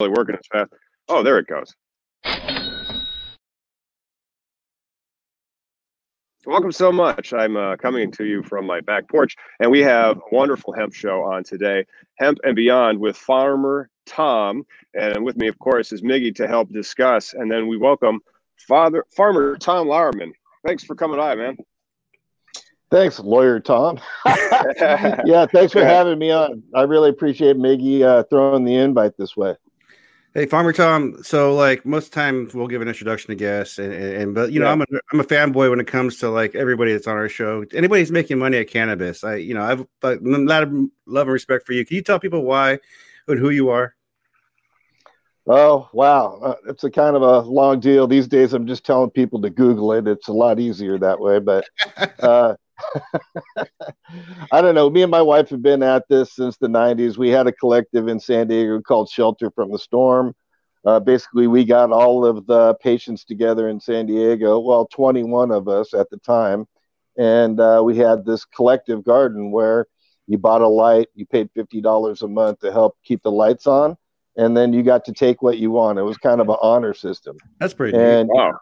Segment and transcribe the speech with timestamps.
[0.00, 0.72] Really working as fast.
[1.08, 1.74] Oh, there it goes.
[6.46, 7.34] Welcome so much.
[7.34, 10.94] I'm uh, coming to you from my back porch, and we have a wonderful hemp
[10.94, 11.84] show on today,
[12.18, 14.64] Hemp and Beyond with Farmer Tom.
[14.94, 17.34] And with me, of course, is Miggy to help discuss.
[17.34, 18.20] And then we welcome
[18.66, 20.32] Father Farmer Tom Lauerman.
[20.66, 21.58] Thanks for coming by, man.
[22.90, 24.00] Thanks, lawyer Tom.
[24.24, 26.62] yeah, thanks for having me on.
[26.74, 29.56] I really appreciate Miggy uh, throwing the invite this way.
[30.32, 31.24] Hey, Farmer Tom.
[31.24, 34.60] So, like most times, we'll give an introduction to guests, and, and, and but you
[34.60, 37.28] know, I'm a I'm a fanboy when it comes to like everybody that's on our
[37.28, 37.64] show.
[37.74, 40.72] Anybody who's making money at cannabis, I you know, I've a lot of
[41.06, 41.84] love and respect for you.
[41.84, 42.78] Can you tell people why
[43.26, 43.96] and who you are?
[45.48, 48.52] Oh wow, uh, it's a kind of a long deal these days.
[48.52, 50.06] I'm just telling people to Google it.
[50.06, 51.64] It's a lot easier that way, but.
[52.20, 52.54] Uh,
[54.52, 54.90] I don't know.
[54.90, 57.16] Me and my wife have been at this since the 90s.
[57.16, 60.34] We had a collective in San Diego called Shelter from the Storm.
[60.84, 65.68] Uh, basically, we got all of the patients together in San Diego, well, 21 of
[65.68, 66.66] us at the time.
[67.18, 69.86] And uh, we had this collective garden where
[70.26, 73.96] you bought a light, you paid $50 a month to help keep the lights on.
[74.36, 75.98] And then you got to take what you want.
[75.98, 77.36] It was kind of an honor system.
[77.58, 78.52] That's pretty and, wow.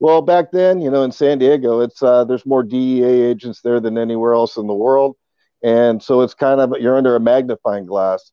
[0.00, 3.80] Well, back then, you know, in San Diego, it's uh, there's more DEA agents there
[3.80, 5.16] than anywhere else in the world,
[5.62, 8.32] and so it's kind of you're under a magnifying glass.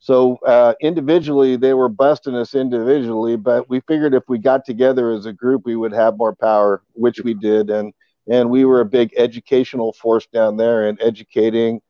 [0.00, 5.12] So uh, individually, they were busting us individually, but we figured if we got together
[5.12, 7.92] as a group, we would have more power, which we did, and
[8.28, 11.80] and we were a big educational force down there and educating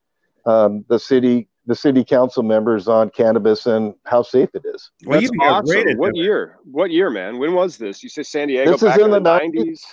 [0.45, 4.91] um, the city the city council members on cannabis and how safe it is.
[5.05, 5.97] Well, That's awesome.
[5.97, 6.59] What year?
[6.65, 7.39] What year, man?
[7.39, 8.03] When was this?
[8.03, 8.73] You said San Diego.
[8.73, 9.85] This is in, in the nineties.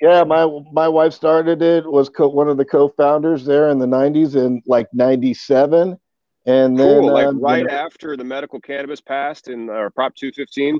[0.00, 1.90] Yeah, my my wife started it.
[1.90, 5.98] Was co- one of the co-founders there in the '90s in like '97,
[6.44, 7.12] and then cool.
[7.12, 10.78] like uh, right you know, after the medical cannabis passed in uh, Prop 215.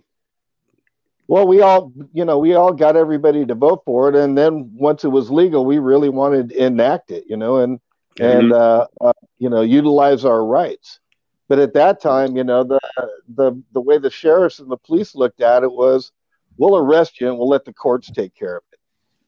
[1.29, 4.71] Well, we all, you know, we all got everybody to vote for it, and then
[4.75, 7.81] once it was legal, we really wanted to enact it, you know, and
[8.21, 11.01] and uh, uh, you know utilize our rights.
[11.49, 12.81] But at that time, you know the
[13.29, 16.13] the the way the sheriffs and the police looked at it was,
[16.57, 18.79] we'll arrest you and we'll let the courts take care of it.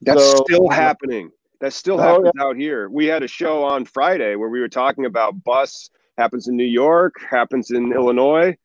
[0.01, 1.31] That's so, still happening.
[1.61, 2.43] That still oh, happens yeah.
[2.43, 2.89] out here.
[2.89, 6.63] We had a show on Friday where we were talking about bus happens in New
[6.63, 8.55] York, happens in Illinois.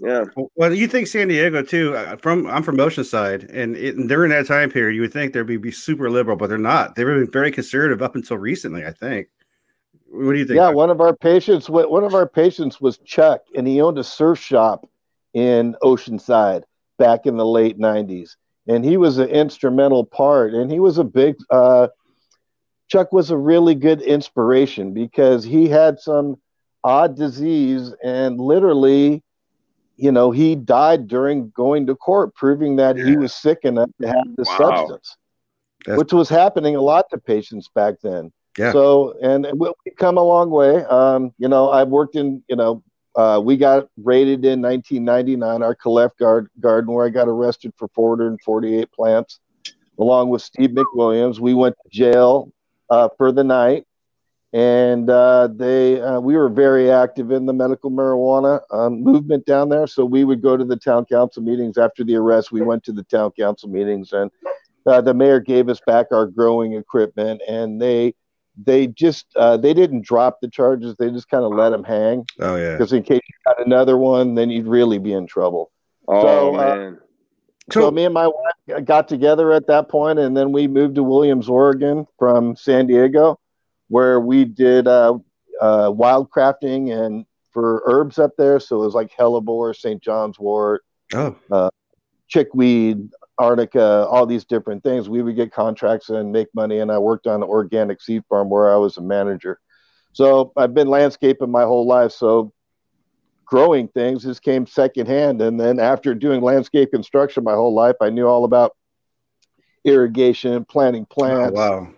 [0.00, 0.24] Yeah.
[0.54, 1.96] Well, you think San Diego too?
[1.96, 5.32] Uh, from I'm from Oceanside, and, it, and during that time period, you would think
[5.32, 6.94] they'd be, be super liberal, but they're not.
[6.94, 9.28] They've been very conservative up until recently, I think.
[10.10, 10.56] What do you think?
[10.56, 14.04] Yeah, one of our patients, one of our patients was Chuck, and he owned a
[14.04, 14.88] surf shop
[15.34, 16.62] in Oceanside
[16.98, 18.36] back in the late '90s,
[18.66, 20.54] and he was an instrumental part.
[20.54, 21.36] And he was a big.
[21.50, 21.88] Uh,
[22.88, 26.36] Chuck was a really good inspiration because he had some
[26.82, 29.22] odd disease, and literally,
[29.96, 33.04] you know, he died during going to court, proving that yeah.
[33.04, 34.56] he was sick enough to have the wow.
[34.56, 35.16] substance,
[35.84, 35.98] That's...
[35.98, 38.32] which was happening a lot to patients back then.
[38.58, 38.72] Yeah.
[38.72, 40.84] So, and we've come a long way.
[40.84, 42.82] Um, you know, I've worked in, you know,
[43.16, 47.88] uh, we got raided in 1999, our Calef guard, garden, where I got arrested for
[47.88, 49.40] 448 plants,
[49.98, 51.40] along with Steve McWilliams.
[51.40, 52.52] We went to jail
[52.90, 53.84] uh, for the night.
[54.52, 59.68] and uh, they uh, we were very active in the medical marijuana um, movement down
[59.68, 59.86] there.
[59.86, 62.50] So we would go to the town council meetings after the arrest.
[62.52, 64.30] We went to the town council meetings, and
[64.86, 68.14] uh, the mayor gave us back our growing equipment, and they
[68.64, 70.96] they just uh, they didn't drop the charges.
[70.98, 72.24] They just kind of let them hang.
[72.40, 72.72] Oh yeah.
[72.72, 75.70] Because in case you got another one, then you'd really be in trouble.
[76.08, 76.98] Oh So, uh, man.
[77.70, 81.02] So me and my wife got together at that point, and then we moved to
[81.02, 83.38] Williams, Oregon, from San Diego,
[83.88, 85.18] where we did uh,
[85.60, 88.58] uh, wild crafting and for herbs up there.
[88.58, 90.02] So it was like hellebore, St.
[90.02, 90.82] John's wort,
[91.14, 91.36] Oh,
[92.28, 95.08] chickweed, arnica, all these different things.
[95.08, 96.80] We would get contracts and make money.
[96.80, 99.60] And I worked on an organic seed farm where I was a manager.
[100.12, 102.12] So I've been landscaping my whole life.
[102.12, 102.52] So
[103.44, 105.40] growing things just came secondhand.
[105.40, 108.76] And then after doing landscape construction my whole life, I knew all about
[109.84, 111.88] irrigation, planting oh plants, wow.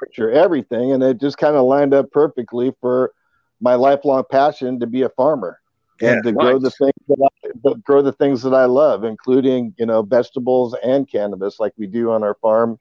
[0.00, 0.92] picture everything.
[0.92, 3.12] And it just kind of lined up perfectly for
[3.60, 5.58] my lifelong passion to be a farmer
[6.00, 9.74] Yeah, and to grow the things that I, grow the things that I love, including
[9.78, 12.78] you know vegetables and cannabis, like we do on our farm.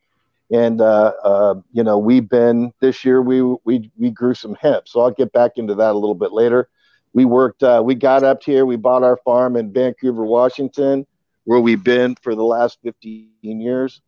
[0.51, 4.87] And uh, uh, you know, we've been this year we we we grew some hemp,
[4.87, 6.69] so I'll get back into that a little bit later.
[7.13, 11.05] We worked, uh, we got up here, we bought our farm in Vancouver, Washington,
[11.43, 14.01] where we've been for the last 15 years.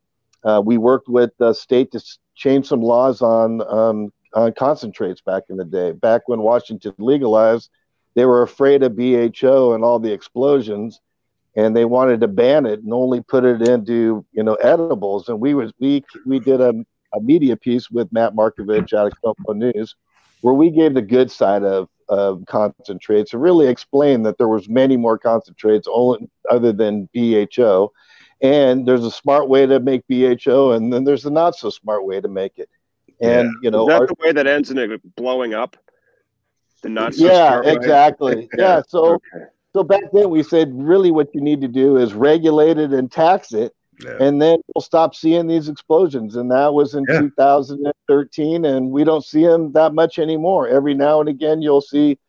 [0.44, 2.02] Uh, we worked with the state to
[2.36, 5.92] change some laws on um, on concentrates back in the day.
[5.92, 7.70] Back when Washington legalized,
[8.16, 11.02] they were afraid of BHO and all the explosions,
[11.56, 15.30] and they wanted to ban it and only put it into you know edibles.
[15.30, 16.74] And we was we we did a,
[17.14, 19.96] a media piece with Matt Markovich out of KOMO News,
[20.42, 24.68] where we gave the good side of of concentrates and really explained that there was
[24.70, 27.92] many more concentrates only other than BHO.
[28.42, 32.06] And there's a smart way to make BHO, and then there's a not so smart
[32.06, 32.70] way to make it.
[33.22, 35.78] And you know, Is that our- the way that ends in it blowing up?
[36.84, 37.74] The not yeah, way?
[37.74, 38.50] exactly.
[38.58, 38.82] Yeah.
[38.88, 39.46] So Okay.
[39.74, 43.12] so back then we said really what you need to do is regulate it and
[43.12, 43.74] tax it,
[44.06, 44.18] Yeah.
[44.20, 46.36] and then we'll stop seeing these explosions.
[46.36, 47.20] And that was in Yeah.
[47.20, 50.68] 2013, and we don't see them that much anymore.
[50.68, 52.20] Every now and again you'll see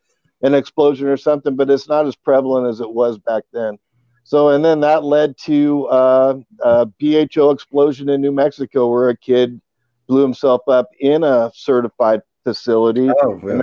[0.41, 3.77] an explosion or something, but it's not as prevalent as it was back then.
[4.23, 9.17] So, and then that led to uh, a BHO explosion in New Mexico, where a
[9.17, 9.61] kid
[10.07, 13.09] blew himself up in a certified facility.
[13.09, 13.59] Oh, yeah.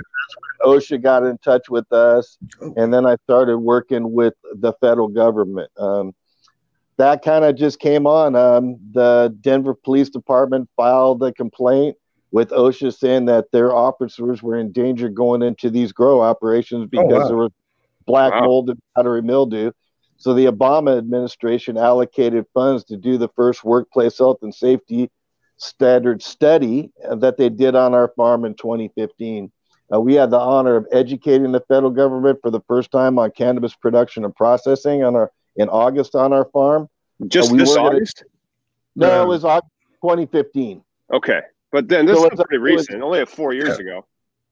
[0.63, 2.73] OSHA got in touch with us, Oh.
[2.77, 5.71] and then I started working with the federal government.
[5.77, 6.13] Um,
[6.97, 8.35] that kind of just came on.
[8.35, 11.97] Um, the Denver Police Department filed a complaint
[12.31, 17.23] with OSHA saying that their officers were in danger going into these grow operations because
[17.23, 17.27] wow.
[17.27, 17.51] there was
[18.05, 18.45] black Wow.
[18.45, 19.71] mold and powdery mildew.
[20.17, 25.09] So the Obama administration allocated funds to do the first workplace health and safety
[25.63, 29.51] standard study uh, that they did on our farm in 2015.
[29.93, 33.31] Uh, we had the honor of educating the federal government for the first time on
[33.31, 36.87] cannabis production and processing on our in August on our farm.
[37.27, 38.23] Just we this gonna- August?
[38.95, 39.23] No, Yeah.
[39.23, 39.71] it was August
[40.01, 40.83] 2015.
[41.13, 41.41] Okay.
[41.71, 44.05] But then this So is pretty it was- recent, only four years ago.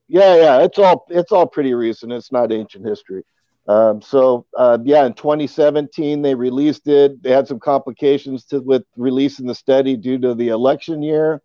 [0.07, 2.11] Yeah, yeah, it's all it's all pretty recent.
[2.11, 3.23] It's not ancient history.
[3.67, 7.21] Um, so uh, yeah, in 2017 they released it.
[7.21, 11.41] They had some complications to with releasing the study due to the election year,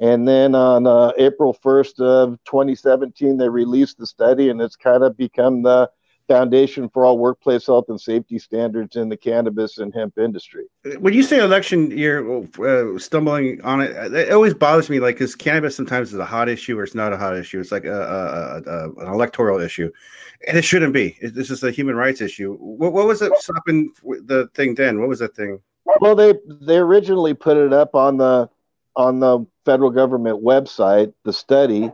[0.00, 5.02] and then on uh, April 1st of 2017 they released the study, and it's kind
[5.02, 5.90] of become the
[6.28, 10.66] foundation for all workplace health and safety standards in the cannabis and hemp industry.
[10.98, 15.00] when you say election year, uh, stumbling on it, it always bothers me.
[15.00, 17.58] Like, because cannabis sometimes is a hot issue or it's not a hot issue.
[17.58, 19.90] It's like a, a, a, an electoral issue,
[20.46, 21.18] and it shouldn't be.
[21.20, 22.56] This is a human rights issue.
[22.56, 25.00] What, what was it stopping the thing then?
[25.00, 25.60] What was that thing?
[26.00, 28.48] Well, they they originally put it up on the
[28.94, 31.90] on the federal government website, the study,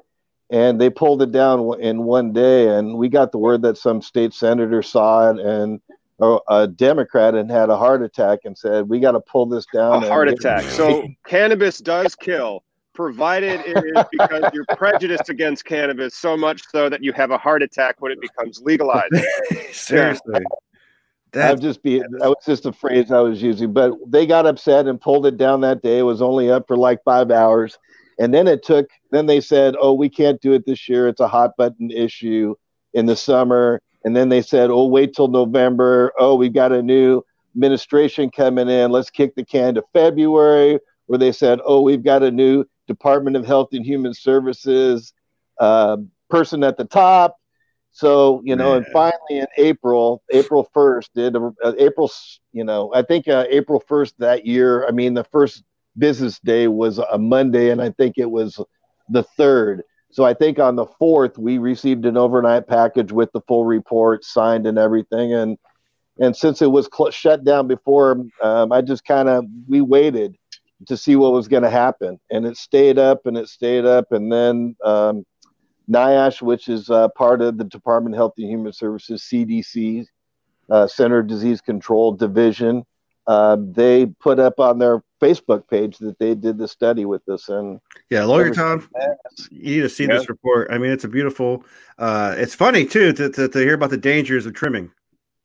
[0.54, 2.68] and they pulled it down in one day.
[2.68, 5.80] And we got the word that some state senator saw it and
[6.20, 9.66] a, a Democrat and had a heart attack and said, "We got to pull this
[9.74, 10.62] down." and heart attack.
[10.62, 12.62] So cannabis does kill,
[12.94, 17.38] provided it is because you're prejudiced against cannabis so much so that you have a
[17.38, 19.12] heart attack when it becomes legalized.
[19.72, 20.42] Seriously, I'd
[21.32, 24.86] that just be that was just a phrase I was using, but they got upset
[24.86, 25.98] and pulled it down that day.
[25.98, 27.76] It was only up for like five hours,
[28.18, 28.88] and then it took.
[29.10, 31.08] Then they said, "Oh, we can't do it this year.
[31.08, 32.54] It's a hot button issue
[32.92, 36.12] in the summer." And then they said, "Oh, wait till November.
[36.18, 37.22] Oh, we've got a new
[37.56, 38.90] administration coming in.
[38.90, 43.36] Let's kick the can to February." Where they said, "Oh, we've got a new Department
[43.36, 45.12] of Health and Human Services
[45.60, 45.98] uh,
[46.30, 47.36] person at the top."
[47.94, 52.10] So you know, and finally in April, April first, did uh, April,
[52.52, 54.84] you know, I think uh, April first that year.
[54.84, 55.62] I mean, the first
[55.98, 58.60] business day was a Monday, and I think it was
[59.08, 59.82] the third.
[60.10, 64.24] So I think on the fourth we received an overnight package with the full report
[64.24, 65.58] signed and everything, and
[66.20, 70.36] and since it was cl- shut down before, um, I just kind of we waited
[70.86, 74.12] to see what was going to happen, and it stayed up and it stayed up,
[74.12, 75.24] and then um,
[75.90, 80.06] NIOSH, which is uh, part of the Department of Health and Human Services CDC,
[80.70, 82.84] uh, Center Disease Control Division,
[83.26, 87.48] uh, they put up on their Facebook page that they did the study with us.
[87.48, 88.88] And yeah, lawyer Tom,
[89.50, 90.18] you need to see yeah.
[90.18, 90.68] this report.
[90.70, 91.64] I mean, it's a beautiful.
[91.98, 94.90] Uh, it's funny too to, to, to hear about the dangers of trimming.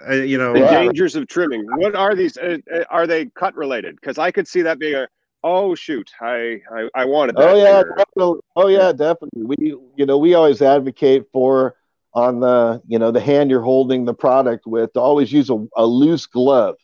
[0.08, 1.66] Uh, you know, the dangers of trimming.
[1.78, 2.38] What are these?
[2.38, 3.96] Uh, uh, are they cut related?
[3.96, 5.08] Because I could see that being a.
[5.42, 6.12] Oh shoot!
[6.20, 7.36] I I, I wanted.
[7.38, 8.42] oh yeah, definitely.
[8.58, 9.44] Oh yeah, definitely.
[9.44, 9.56] We
[9.96, 11.76] you know we always advocate for
[12.14, 15.66] on the you know the hand you're holding the product with to always use a,
[15.78, 16.76] a loose glove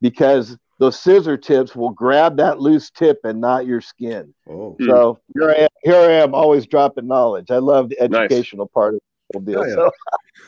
[0.00, 4.32] because those scissor tips will grab that loose tip and not your skin.
[4.48, 4.76] Oh.
[4.80, 5.68] So here I am.
[5.82, 7.50] Here I am, always dropping knowledge.
[7.50, 8.74] I love the educational nice.
[8.74, 9.00] part of
[9.32, 9.60] the deal.
[9.60, 9.74] Oh, yeah.
[9.74, 9.90] so.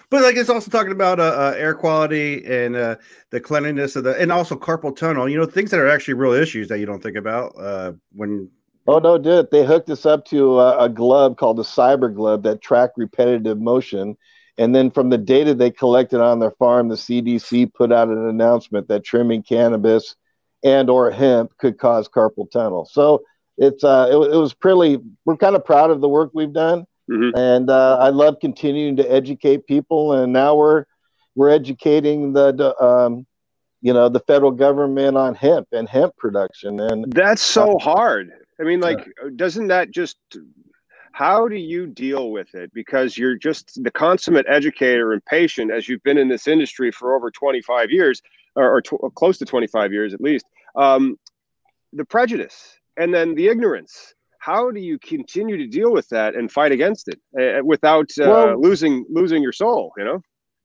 [0.08, 2.96] But like it's also talking about uh, uh, air quality and uh,
[3.30, 5.28] the cleanliness of the, and also carpal tunnel.
[5.28, 8.48] You know, things that are actually real issues that you don't think about uh, when.
[8.86, 12.42] Oh no, did they hooked us up to a, a glove called the cyber glove
[12.44, 14.16] that track repetitive motion
[14.60, 18.28] and then from the data they collected on their farm, the CDC put out an
[18.28, 20.16] announcement that trimming cannabis
[20.62, 22.84] and or hemp could cause carpal tunnel.
[22.84, 23.22] So
[23.56, 24.98] it's uh, it, it was pretty.
[25.24, 27.38] We're kind of proud of the work we've done, mm-hmm.
[27.38, 30.12] and uh, I love continuing to educate people.
[30.12, 30.84] And now we're
[31.34, 33.26] we're educating the, um,
[33.80, 36.80] you know the federal government on hemp and hemp production.
[36.80, 38.30] And that's so uh, hard.
[38.60, 40.18] I mean, like, doesn't that just
[41.20, 42.72] how do you deal with it?
[42.72, 47.14] Because you're just the consummate educator and patient, as you've been in this industry for
[47.14, 48.22] over 25 years,
[48.56, 50.46] or, or, tw- close to 25 years at least.
[50.76, 51.18] Um,
[51.92, 54.14] the prejudice and then the ignorance.
[54.38, 58.24] How do you continue to deal with that and fight against it uh, without uh,
[58.26, 59.92] well, losing losing your soul?
[59.98, 60.22] You know.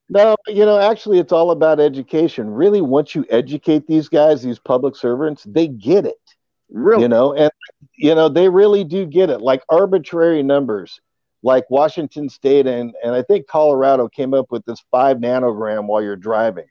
[0.08, 2.48] No, you know, actually, it's all about education.
[2.48, 6.25] Really, once you educate these guys, these public servants, they get it.
[6.70, 7.02] Really?
[7.02, 7.50] You know, and
[7.96, 9.40] you know, they really do get it.
[9.40, 11.00] Like arbitrary numbers,
[11.42, 16.02] like Washington State and and I think Colorado came up with this five nanogram while
[16.02, 16.66] you're driving.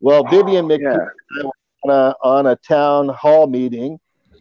[0.00, 1.08] Well, oh, Vivian McPeak
[1.40, 1.50] yeah.
[1.84, 3.98] on, a, on a town hall meeting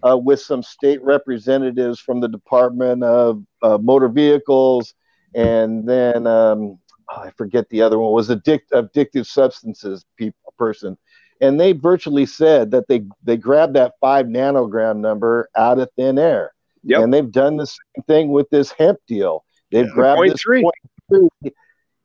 [0.07, 4.93] uh, with some state representatives from the Department of uh, Motor Vehicles,
[5.33, 6.77] and then um,
[7.09, 10.97] oh, I forget the other one was addict addictive substances people person
[11.41, 16.17] and they virtually said that they they grabbed that five nanogram number out of thin
[16.17, 16.51] air.
[16.83, 17.01] Yep.
[17.01, 19.43] And they've done the same thing with this hemp deal.
[19.71, 19.93] They've yeah.
[19.93, 20.61] grabbed point this three.
[20.61, 20.75] Point
[21.09, 21.51] three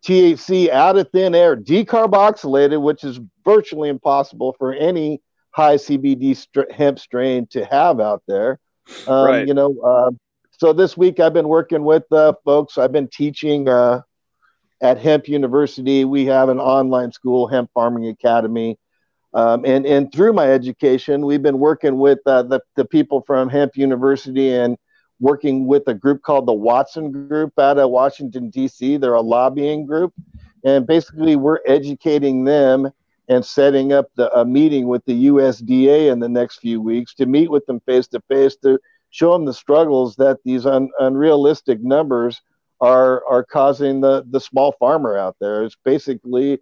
[0.05, 5.21] THC out of thin air, decarboxylated, which is virtually impossible for any
[5.51, 8.59] high CBD st- hemp strain to have out there.
[9.07, 9.47] Um, right.
[9.47, 10.11] You know, uh,
[10.53, 12.79] so this week I've been working with uh, folks.
[12.79, 14.03] I've been teaching uh,
[14.81, 16.05] at Hemp University.
[16.05, 18.79] We have an online school, Hemp Farming Academy.
[19.33, 23.49] Um, and, and through my education, we've been working with uh, the, the people from
[23.49, 24.77] Hemp University and
[25.21, 28.97] working with a group called the Watson Group out of Washington, D.C.
[28.97, 30.13] They're a lobbying group.
[30.65, 32.91] And basically, we're educating them
[33.29, 37.27] and setting up the, a meeting with the USDA in the next few weeks to
[37.27, 38.79] meet with them face to face to
[39.11, 42.43] show them the struggles that these un, unrealistic numbers
[42.81, 45.65] are are causing the the small farmer out there.
[45.65, 46.59] It's basically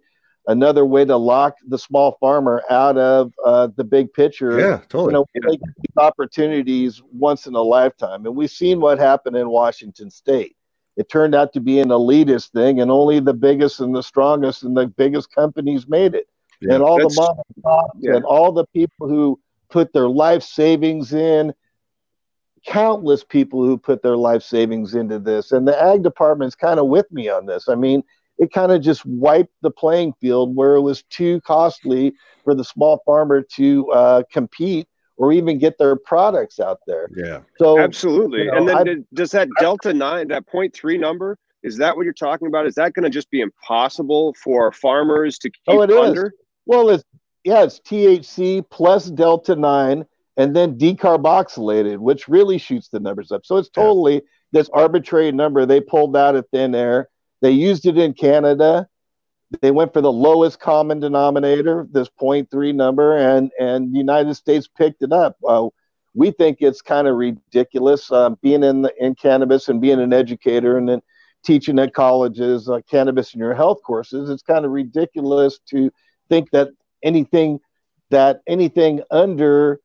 [0.49, 4.59] another way to lock the small farmer out of uh, the big picture.
[4.59, 5.25] Yeah, totally.
[5.35, 6.03] You know, yeah.
[6.03, 10.55] opportunities once in a lifetime, and we've seen what happened in Washington State.
[10.97, 14.63] It turned out to be an elitist thing, and only the biggest and the strongest
[14.63, 16.27] and the biggest companies made it.
[16.61, 18.15] Yeah, and all the mom and pops yeah.
[18.15, 19.39] and all the people who
[19.69, 21.53] put their life savings in,
[22.65, 25.51] countless people who put their life savings into this.
[25.51, 27.69] And the ag department's kind of with me on this.
[27.69, 28.03] I mean,
[28.39, 32.63] it kind of just wiped the playing field where it was too costly for the
[32.63, 37.09] small farmer to uh, compete or even get their products out there.
[37.15, 37.41] Yeah.
[37.57, 38.43] So absolutely.
[38.43, 42.03] You know, and then I, does that delta nine, that three number, is that what
[42.03, 42.65] you're talking about?
[42.65, 46.27] Is that going to just be impossible for farmers to keep oh, it under?
[46.27, 46.33] Is.
[46.65, 47.03] Well, it's
[47.43, 50.05] yeah, it's THC plus delta nine
[50.37, 53.45] and then decarboxylated, which really shoots the numbers up.
[53.45, 54.19] So it's totally yeah.
[54.53, 57.09] this arbitrary number they pulled out of thin air
[57.41, 58.87] they used it in Canada.
[59.61, 64.67] They went for the lowest common denominator, this 0.3 number, and and the United States
[64.67, 65.37] picked it up.
[65.47, 65.69] Uh,
[66.13, 70.13] we think it's kind of ridiculous uh, being in the, in cannabis and being an
[70.13, 71.01] educator and then
[71.43, 74.29] teaching at colleges uh, cannabis in your health courses.
[74.29, 75.91] It's kind of ridiculous to
[76.27, 76.69] think that
[77.03, 77.59] anything
[78.09, 79.79] that anything under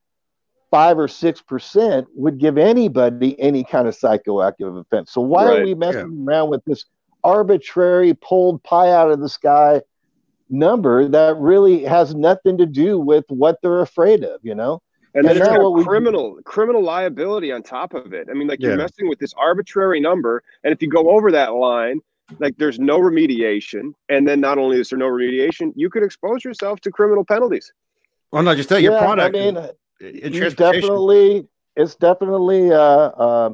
[0.71, 5.13] five or six percent would give anybody any kind of psychoactive offense.
[5.13, 5.61] So why right.
[5.61, 6.33] are we messing yeah.
[6.33, 6.85] around with this
[7.25, 9.83] arbitrary pulled pie out of the sky
[10.51, 14.41] number that really has nothing to do with what they're afraid of?
[14.43, 14.83] You know.
[15.15, 18.29] And, and then it's got criminal criminal liability on top of it.
[18.31, 18.71] I mean, like yeah.
[18.71, 22.01] you're messing with this arbitrary number, and if you go over that line,
[22.39, 26.45] like there's no remediation, and then not only is there no remediation, you could expose
[26.45, 27.73] yourself to criminal penalties.
[28.33, 29.37] Well, not just that, your product.
[29.37, 29.69] I mean,
[30.01, 33.51] it's definitely it's definitely uh, uh,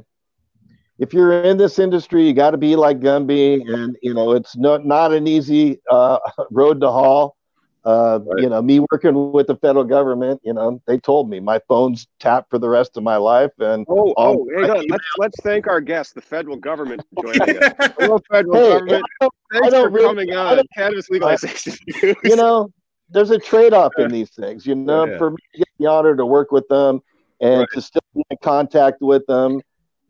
[1.00, 4.56] if you're in this industry, you got to be like Gumby, and you know it's
[4.56, 6.18] not not an easy uh,
[6.50, 7.36] road to haul.
[7.82, 8.42] Uh, right.
[8.42, 12.06] You know, me working with the federal government, you know, they told me my phone's
[12.18, 13.52] tapped for the rest of my life.
[13.58, 17.72] And oh, oh, let's let's thank our guest, the federal government, joining us.
[17.98, 19.04] Hello, federal hey, government.
[19.52, 21.74] Thanks for really, coming on cannabis legalization.
[22.22, 22.70] you know,
[23.08, 24.66] there's a trade-off in these things.
[24.66, 25.16] You know, yeah.
[25.16, 27.00] for me to get the honor to work with them
[27.40, 27.68] and right.
[27.72, 29.62] to still be in contact with them.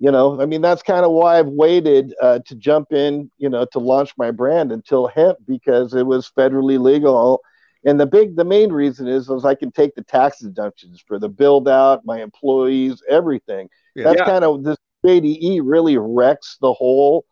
[0.02, 3.50] You know, I mean, that's kind of why I've waited uh, to jump in, you
[3.50, 7.42] know, to launch my brand until hemp because it was federally legal.
[7.84, 11.18] And the big, the main reason is, is I can take the tax deductions for
[11.18, 13.68] the build out, my employees, everything.
[13.94, 14.04] Yeah.
[14.04, 14.24] That's yeah.
[14.24, 17.26] kind of this JDE really wrecks the whole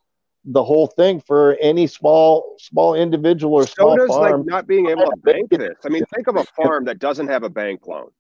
[0.45, 4.41] the whole thing for any small small individual or small so does farm.
[4.41, 5.77] like not being able to bank this.
[5.85, 8.11] I mean, think of a farm that doesn't have a bank loan.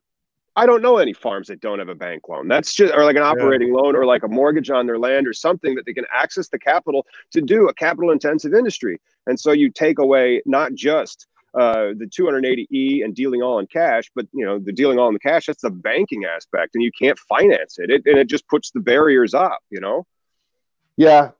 [0.58, 2.48] I don't know any farms that don't have a bank loan.
[2.48, 3.80] That's just or like an operating yeah.
[3.80, 6.58] loan or like a mortgage on their land or something that they can access the
[6.58, 9.00] capital to do a capital intensive industry.
[9.26, 14.10] And so you take away not just uh, the 280e and dealing all in cash,
[14.14, 16.90] but you know the dealing all in the cash that's the banking aspect, and you
[16.90, 17.90] can't finance it.
[17.90, 19.60] it and it just puts the barriers up.
[19.70, 20.06] You know.
[20.96, 21.30] Yeah,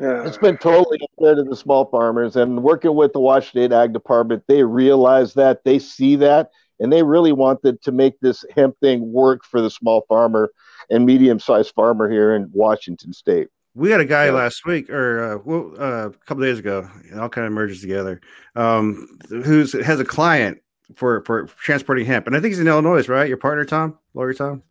[0.00, 2.36] it's been totally unfair to the small farmers.
[2.36, 7.02] And working with the Washington Ag Department, they realize that, they see that, and they
[7.02, 10.50] really wanted to make this hemp thing work for the small farmer
[10.90, 13.48] and medium sized farmer here in Washington State.
[13.74, 14.32] We had a guy yeah.
[14.32, 17.80] last week, or uh, well, uh, a couple days ago, it all kind of merges
[17.80, 18.20] together,
[18.56, 20.58] um, who's has a client
[20.96, 23.28] for for transporting hemp, and I think he's in Illinois, right?
[23.28, 24.62] Your partner, Tom, lawyer Tom.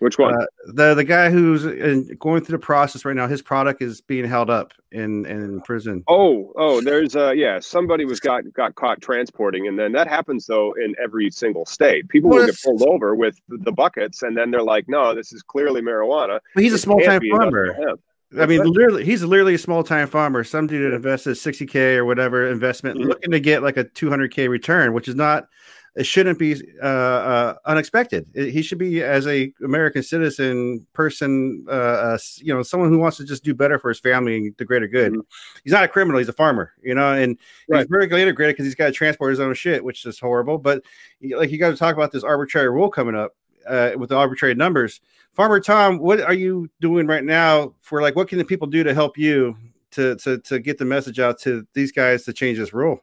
[0.00, 0.34] Which one?
[0.34, 3.26] Uh, the the guy who's in, going through the process right now.
[3.26, 6.04] His product is being held up in in prison.
[6.06, 10.46] Oh, oh, there's uh yeah, somebody was got got caught transporting, and then that happens
[10.46, 12.08] though in every single state.
[12.08, 15.32] People well, will get pulled over with the buckets, and then they're like, "No, this
[15.32, 17.96] is clearly marijuana." But he's a small time farmer.
[18.38, 20.44] I mean, literally, he's literally a small time farmer.
[20.44, 23.08] Some dude that invested 60k or whatever investment, mm-hmm.
[23.08, 25.48] looking to get like a 200k return, which is not
[25.96, 28.26] it shouldn't be uh, uh, unexpected.
[28.34, 32.98] It, he should be as a American citizen person, uh, uh, you know, someone who
[32.98, 35.12] wants to just do better for his family and the greater good.
[35.12, 35.20] Mm-hmm.
[35.64, 37.78] He's not a criminal; he's a farmer, you know, and right.
[37.78, 40.58] he's vertically integrated because he's got to transport his own shit, which is horrible.
[40.58, 40.82] But
[41.22, 43.34] like you got to talk about this arbitrary rule coming up
[43.66, 45.00] uh, with the arbitrary numbers.
[45.32, 48.84] Farmer Tom, what are you doing right now for like what can the people do
[48.84, 49.56] to help you
[49.92, 53.00] to to to get the message out to these guys to change this rule?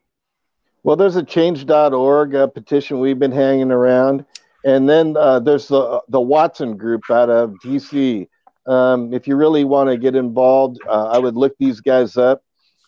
[0.84, 4.26] Well, there's a change.org uh, petition we've been hanging around.
[4.66, 8.28] And then uh, there's the, the Watson group out of DC.
[8.68, 12.44] Um, if you really want to get involved, uh, I would look these guys up.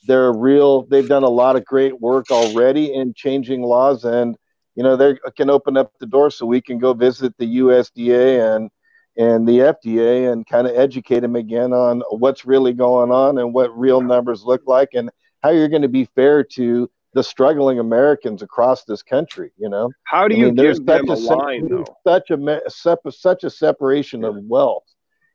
[0.08, 4.03] They're real, they've done a lot of great work already in changing laws.
[4.03, 4.38] And,
[4.75, 8.55] you know, they can open up the door so we can go visit the USDA
[8.55, 8.69] and
[9.17, 13.53] and the FDA and kind of educate them again on what's really going on and
[13.53, 15.10] what real numbers look like and
[15.41, 19.51] how you're going to be fair to the struggling Americans across this country.
[19.58, 21.86] You know, how do you I mean, give them a, line though?
[22.06, 22.62] Such a
[23.10, 24.84] such a separation of wealth.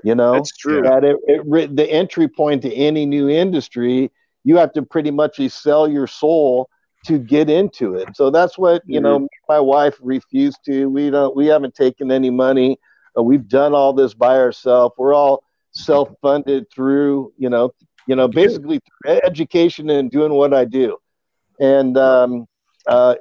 [0.04, 0.82] You know, that's true.
[0.82, 4.10] That it, it, the entry point to any new industry,
[4.44, 6.68] you have to pretty much sell your soul
[7.06, 8.14] to get into it.
[8.14, 9.22] So that's what you mm-hmm.
[9.22, 9.28] know.
[9.48, 10.86] My wife refused to.
[10.86, 11.34] We don't.
[11.34, 12.78] We haven't taken any money.
[13.18, 14.94] Uh, we've done all this by ourselves.
[14.98, 17.72] We're all self-funded through you know
[18.08, 20.98] you know basically education and doing what I do
[21.60, 22.46] and um,
[22.86, 23.14] uh,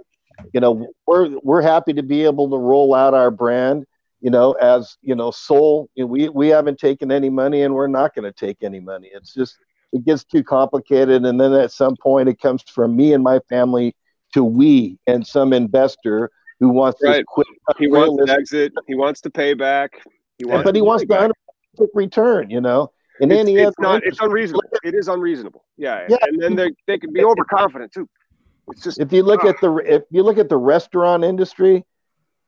[0.54, 3.86] you know we're we're happy to be able to roll out our brand
[4.22, 7.74] you know as you know soul you know, we we haven't taken any money and
[7.74, 9.10] we're not going to take any money.
[9.14, 9.58] It's just
[9.92, 13.40] it gets too complicated and then at some point it comes from me and my
[13.50, 13.96] family
[14.34, 17.20] to we and some investor who wants right.
[17.20, 17.48] to quit
[17.78, 18.74] he wants to exit.
[18.88, 20.02] He wants to pay back.
[20.38, 22.92] He wants but he wants to return you know?
[23.22, 24.64] And it's, it's not it's unreasonable.
[24.82, 25.66] It is unreasonable.
[25.76, 26.16] Yeah, yeah.
[26.22, 28.08] and then they, they can be overconfident too
[28.72, 31.84] it's just if you look uh, at the if you look at the restaurant industry,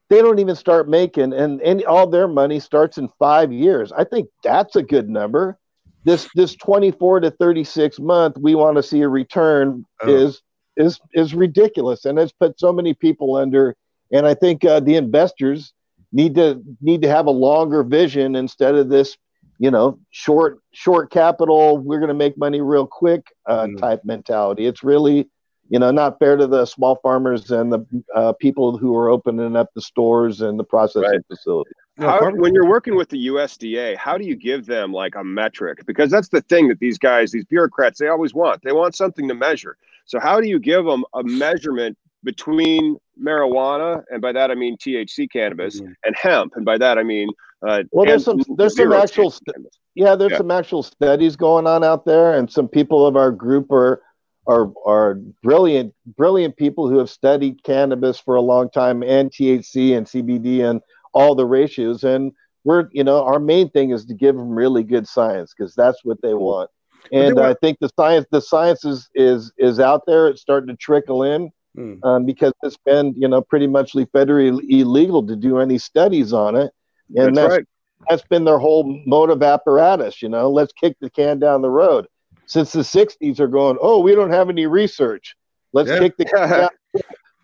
[0.10, 3.91] they don't even start making and, and all their money starts in five years.
[3.91, 5.57] I think that's a good number.
[6.03, 10.10] This this 24 to 36 month we want to see a return oh.
[10.10, 10.41] is
[10.75, 13.75] is is ridiculous and it's put so many people under
[14.12, 15.73] and I think uh, the investors
[16.12, 19.17] need to need to have a longer vision instead of this
[19.60, 23.79] you know short short capital we're going to make money real quick uh, mm.
[23.79, 25.29] type mentality it's really
[25.71, 29.55] you know not fair to the small farmers and the uh, people who are opening
[29.55, 31.25] up the stores and the processing right.
[31.27, 35.23] facilities how, when you're working with the USDA, how do you give them like a
[35.23, 35.86] metric?
[35.86, 38.62] Because that's the thing that these guys, these bureaucrats, they always want.
[38.63, 39.77] They want something to measure.
[40.05, 44.77] So how do you give them a measurement between marijuana, and by that I mean
[44.77, 45.91] THC cannabis, mm-hmm.
[46.03, 47.29] and hemp, and by that I mean
[47.67, 49.55] uh, well, there's some there's some actual st-
[49.93, 50.38] yeah, there's yeah.
[50.38, 54.01] some actual studies going on out there, and some people of our group are
[54.47, 59.95] are are brilliant brilliant people who have studied cannabis for a long time and THC
[59.95, 60.82] and CBD and
[61.13, 62.04] all the ratios.
[62.04, 62.32] And
[62.63, 66.04] we're you know our main thing is to give them really good science because that's
[66.04, 66.69] what they want.
[67.12, 70.27] and were- I think the science the science is is is out there.
[70.27, 71.99] It's starting to trickle in mm.
[72.04, 76.56] um, because it's been you know pretty much federally illegal to do any studies on
[76.56, 76.71] it.
[77.15, 77.65] And that's, that's, right.
[78.10, 82.08] that's been their whole motive apparatus you know let's kick the can down the road
[82.51, 85.35] since the 60s are going oh we don't have any research
[85.73, 85.99] let's yeah.
[85.99, 86.25] kick the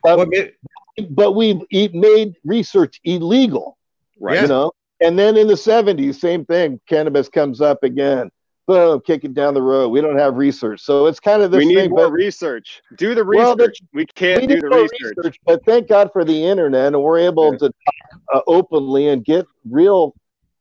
[0.06, 0.30] down
[1.10, 1.62] but, we've
[1.94, 3.78] made research illegal
[4.20, 8.30] right you know and then in the 70s same thing cannabis comes up again
[8.68, 9.90] boom, kick it down the road.
[9.90, 11.60] We don't have research, so it's kind of this.
[11.60, 12.82] We need thing, more but, research.
[12.98, 13.58] Do the research.
[13.58, 15.14] Well, we can't we do the research.
[15.16, 15.40] research.
[15.46, 17.60] But thank God for the internet, and we're able yeah.
[17.60, 20.14] to talk uh, openly and get real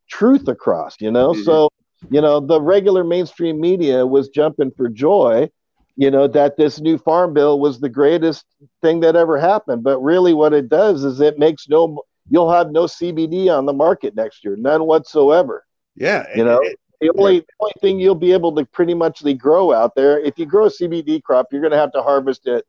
[0.08, 0.96] truth across.
[1.00, 1.42] You know, mm-hmm.
[1.42, 1.68] so
[2.10, 5.50] you know the regular mainstream media was jumping for joy.
[5.96, 8.44] You know that this new farm bill was the greatest
[8.82, 12.02] thing that ever happened, but really, what it does is it makes no.
[12.28, 15.64] You'll have no CBD on the market next year, none whatsoever.
[15.94, 16.58] Yeah, you know.
[16.60, 20.38] It, the only, only thing you'll be able to pretty much grow out there, if
[20.38, 22.64] you grow a CBD crop, you're going to have to harvest it,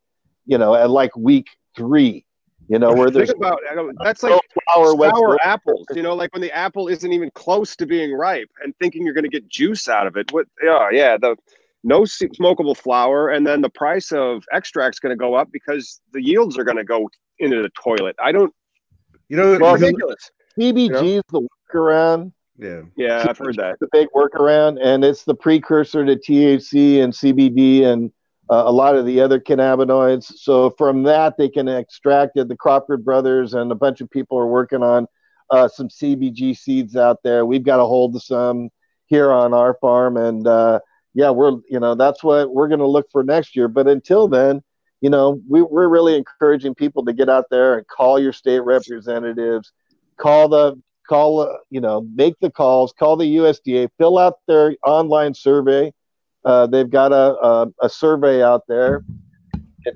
[0.45, 2.25] you know, at like week three.
[2.67, 3.59] You know, where there's Think about
[4.03, 5.85] that's like oh, flower, sour apples.
[5.95, 9.13] You know, like when the apple isn't even close to being ripe, and thinking you're
[9.13, 10.31] going to get juice out of it.
[10.33, 10.47] What?
[10.61, 11.17] Yeah, yeah.
[11.17, 11.37] The
[11.83, 16.21] no smokable flower, and then the price of extract's going to go up because the
[16.21, 18.15] yields are going to go into the toilet.
[18.21, 18.53] I don't.
[19.29, 20.29] You know, well, ridiculous.
[20.59, 21.03] CBG you know?
[21.03, 22.81] is the workaround yeah.
[22.95, 23.79] Yeah, I've heard that.
[23.79, 28.11] The big workaround, and it's the precursor to THC and CBD and
[28.49, 30.23] uh, a lot of the other cannabinoids.
[30.37, 32.47] So from that, they can extract it.
[32.47, 35.07] The Crawford brothers and a bunch of people are working on
[35.49, 37.45] uh, some CBG seeds out there.
[37.45, 38.69] We've got a hold of some
[39.05, 40.79] here on our farm, and uh,
[41.13, 43.67] yeah, we're you know that's what we're going to look for next year.
[43.67, 44.61] But until then,
[45.01, 48.59] you know, we, we're really encouraging people to get out there and call your state
[48.59, 49.71] representatives,
[50.17, 54.75] call the call, uh, you know, make the calls, call the USDA, fill out their
[54.85, 55.93] online survey.
[56.47, 59.03] Uh, they've got a, a, a, survey out there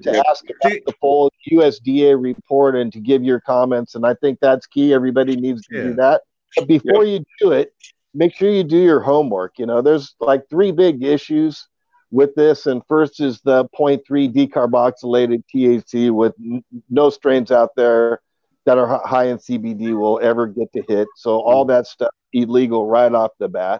[0.02, 3.96] to ask about the full USDA report and to give your comments.
[3.96, 4.94] And I think that's key.
[4.94, 5.84] Everybody needs to yeah.
[5.84, 6.24] do that.
[6.58, 7.20] But before yeah.
[7.20, 7.74] you do it,
[8.14, 9.60] make sure you do your homework.
[9.60, 11.70] You know, there's like three big issues
[12.12, 12.66] with this.
[12.66, 18.20] And first is the 0.3 decarboxylated THC with n- no strains out there
[18.66, 21.08] that are high in CBD will ever get to hit.
[21.16, 23.80] So all that stuff illegal right off the bat.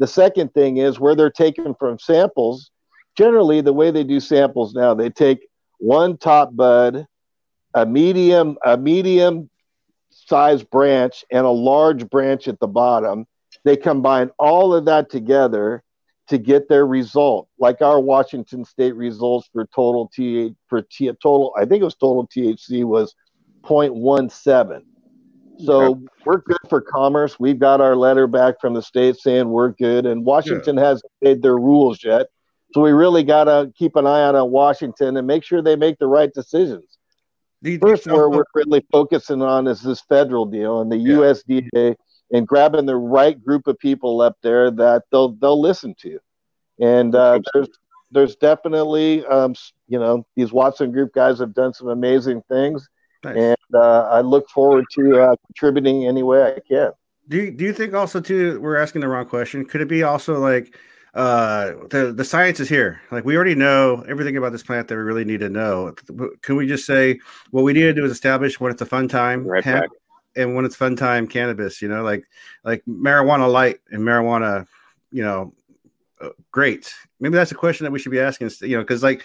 [0.00, 2.70] The second thing is where they're taken from samples.
[3.18, 5.46] Generally, the way they do samples now, they take
[5.78, 7.06] one top bud,
[7.74, 9.50] a medium, a medium
[10.08, 13.26] size branch, and a large branch at the bottom.
[13.64, 15.82] They combine all of that together
[16.28, 17.48] to get their result.
[17.58, 21.94] Like our Washington State results for total T for T total, I think it was
[21.94, 23.14] total THC was
[23.64, 24.82] 0.17.
[25.64, 27.38] So we're good for commerce.
[27.38, 30.84] We've got our letter back from the state saying we're good, and Washington yeah.
[30.84, 32.26] hasn't made their rules yet.
[32.72, 35.98] So we really got to keep an eye on Washington and make sure they make
[35.98, 36.84] the right decisions.
[37.62, 41.16] The, First, where we're really focusing on is this federal deal and the yeah.
[41.16, 41.96] USDA
[42.32, 46.18] and grabbing the right group of people up there that they'll they'll listen to.
[46.80, 47.68] And uh, there's
[48.10, 49.54] there's definitely um,
[49.88, 52.88] you know these Watson Group guys have done some amazing things
[53.22, 53.36] Nice.
[53.36, 56.92] And uh, I look forward to uh, contributing any way I can.
[57.28, 59.64] Do you, do you think also too we're asking the wrong question?
[59.64, 60.74] Could it be also like
[61.14, 63.00] uh, the the science is here.
[63.10, 65.94] Like we already know everything about this plant that we really need to know.
[66.42, 67.18] Can we just say
[67.50, 69.92] what we need to do is establish when it's a fun time right hemp,
[70.36, 71.82] and when it's fun time cannabis?
[71.82, 72.24] You know, like
[72.64, 74.66] like marijuana light and marijuana,
[75.10, 75.52] you know,
[76.20, 76.94] uh, great.
[77.18, 78.50] Maybe that's a question that we should be asking.
[78.60, 79.24] You know, because like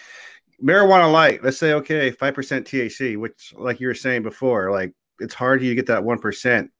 [0.63, 4.94] marijuana light, let's say okay, five percent THC, which like you were saying before, like
[5.20, 6.72] it's hard to get that one percent.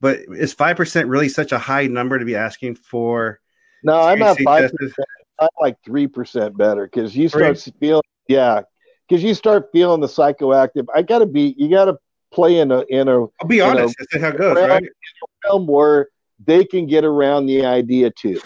[0.00, 3.40] But is five percent really such a high number to be asking for?
[3.82, 5.08] No, THC I'm not five percent.
[5.38, 8.62] I'm like three percent better because you start feeling yeah,
[9.08, 10.86] because you start feeling the psychoactive.
[10.94, 11.98] I gotta be you gotta
[12.32, 13.22] play in a in a.
[13.22, 13.98] I'll be honest.
[13.98, 14.84] Know, that's how it goes, realm, right?
[15.44, 16.08] realm where
[16.44, 18.40] they can get around the idea too.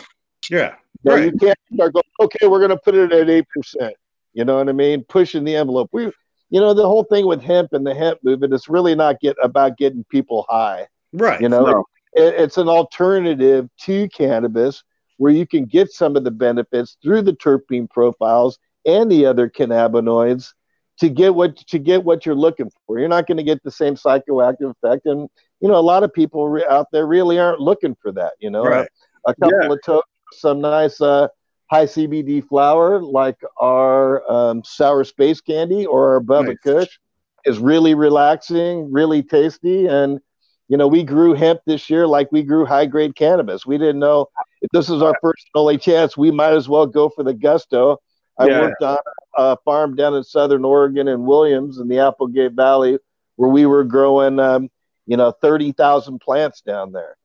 [0.50, 0.74] Yeah.
[1.04, 1.24] Now, right.
[1.24, 2.04] You can't start going.
[2.20, 3.94] Okay, we're going to put it at eight percent.
[4.34, 5.04] You know what I mean?
[5.08, 5.88] Pushing the envelope.
[5.92, 6.04] We,
[6.50, 9.36] you know, the whole thing with hemp and the hemp movement is really not get
[9.42, 10.88] about getting people high.
[11.12, 11.40] Right.
[11.40, 11.84] You know, no.
[12.12, 14.82] it, it's an alternative to cannabis
[15.16, 19.48] where you can get some of the benefits through the terpene profiles and the other
[19.48, 20.52] cannabinoids
[20.98, 22.98] to get what to get what you're looking for.
[22.98, 25.28] You're not going to get the same psychoactive effect, and
[25.60, 28.34] you know a lot of people re- out there really aren't looking for that.
[28.40, 28.88] You know, right.
[29.26, 29.72] a, a, couple yeah.
[29.72, 31.28] of to- some nice uh,
[31.70, 36.56] high CBD flower like our um, sour space candy or our Bubba nice.
[36.62, 36.98] Kush
[37.44, 40.20] is really relaxing, really tasty, and
[40.68, 43.66] you know we grew hemp this year like we grew high grade cannabis.
[43.66, 44.28] We didn't know
[44.62, 46.16] if this is our first only chance.
[46.16, 48.00] We might as well go for the gusto
[48.38, 48.60] I yeah.
[48.60, 48.98] worked on
[49.36, 52.98] a farm down in Southern Oregon in Williams in the Applegate Valley,
[53.36, 54.70] where we were growing, um,
[55.06, 57.16] you know, thirty thousand plants down there.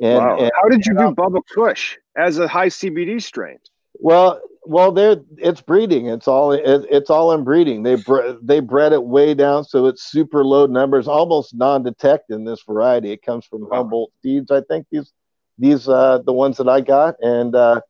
[0.00, 0.38] And, wow.
[0.38, 3.58] and how did you do Bubba Kush as a high CBD strain?
[3.94, 6.06] Well, well, there it's breeding.
[6.06, 7.82] It's all it, it's all in breeding.
[7.82, 12.44] They bre- they bred it way down, so it's super low numbers, almost non-detect in
[12.44, 13.12] this variety.
[13.12, 13.68] It comes from.
[13.70, 14.86] Humboldt seeds, I think.
[14.90, 15.12] These
[15.58, 17.80] these uh, the ones that I got, and uh,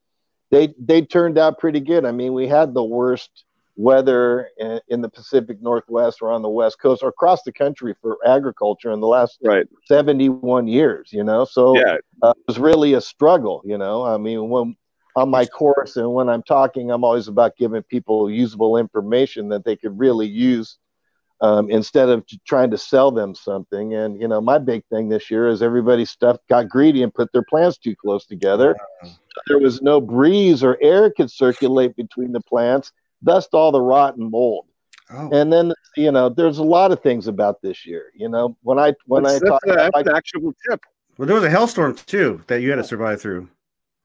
[0.50, 2.04] they they turned out pretty good.
[2.04, 3.44] I mean, we had the worst
[3.76, 7.92] weather in, in, the Pacific Northwest or on the West Coast or across the country
[8.00, 9.66] for agriculture in the last right.
[9.86, 11.44] 71 years, you know.
[11.44, 11.96] So yeah.
[12.22, 14.04] uh, it was really a struggle, you know.
[14.04, 14.76] I mean, when
[15.16, 19.64] on my course and when I'm talking, I'm always about giving people usable information that
[19.64, 20.78] they could really use
[21.40, 23.94] um, instead of trying to sell them something.
[23.94, 27.32] And you know, my big thing this year is everybody stuff got greedy and put
[27.32, 28.76] their plants too close together.
[29.46, 34.16] There was no breeze or air could circulate between the plants, thus all the rot
[34.16, 34.66] and mold.
[35.10, 35.30] Oh.
[35.32, 38.06] And then you know, there's a lot of things about this year.
[38.14, 40.80] You know, when I when that's, I talk, that's, that's an actual tip.
[41.18, 43.48] Well, there was a hailstorm too that you had to survive through.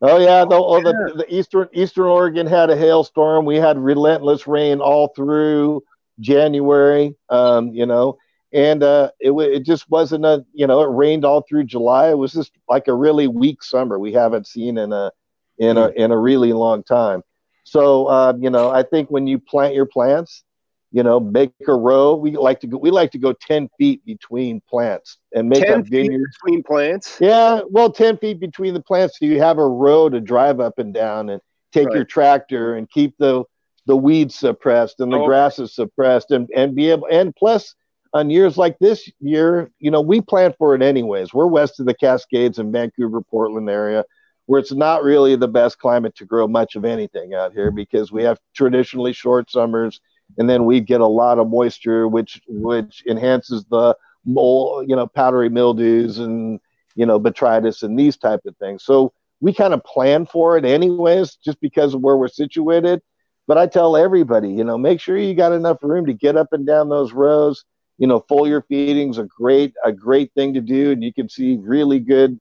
[0.01, 3.45] Oh yeah, the, oh, the, the eastern Eastern Oregon had a hailstorm.
[3.45, 5.83] We had relentless rain all through
[6.19, 8.17] January, um, you know,
[8.53, 12.09] and uh, it, it just wasn't a, you know, it rained all through July.
[12.09, 15.11] It was just like a really weak summer we haven't seen in a,
[15.57, 17.23] in a, in a really long time.
[17.63, 20.43] So, uh, you know, I think when you plant your plants,
[20.91, 22.15] you know, make a row.
[22.15, 22.77] We like to go.
[22.77, 27.17] We like to go ten feet between plants and make ten feet between plants.
[27.19, 30.79] Yeah, well, ten feet between the plants, so you have a row to drive up
[30.79, 31.95] and down, and take right.
[31.95, 33.43] your tractor and keep the
[33.85, 35.25] the weeds suppressed and the oh.
[35.25, 37.73] grasses suppressed and, and be able and plus
[38.13, 41.33] on years like this year, you know, we plan for it anyways.
[41.33, 44.03] We're west of the Cascades in Vancouver, Portland area,
[44.47, 48.11] where it's not really the best climate to grow much of anything out here because
[48.11, 50.01] we have traditionally short summers
[50.37, 55.07] and then we get a lot of moisture which which enhances the mold, you know,
[55.07, 56.59] powdery mildews and
[56.95, 58.83] you know, botrytis and these type of things.
[58.83, 63.01] So we kind of plan for it anyways, just because of where we're situated.
[63.47, 66.51] But I tell everybody, you know, make sure you got enough room to get up
[66.51, 67.63] and down those rows.
[67.97, 71.57] You know, foliar feeding's a great a great thing to do, and you can see
[71.61, 72.39] really good.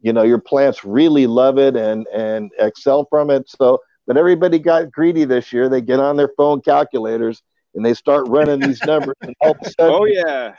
[0.00, 3.48] You know, your plants really love it and and excel from it.
[3.48, 5.68] So, but everybody got greedy this year.
[5.68, 7.42] They get on their phone calculators
[7.74, 9.16] and they start running these numbers.
[9.22, 10.54] And all of a sudden, oh yeah,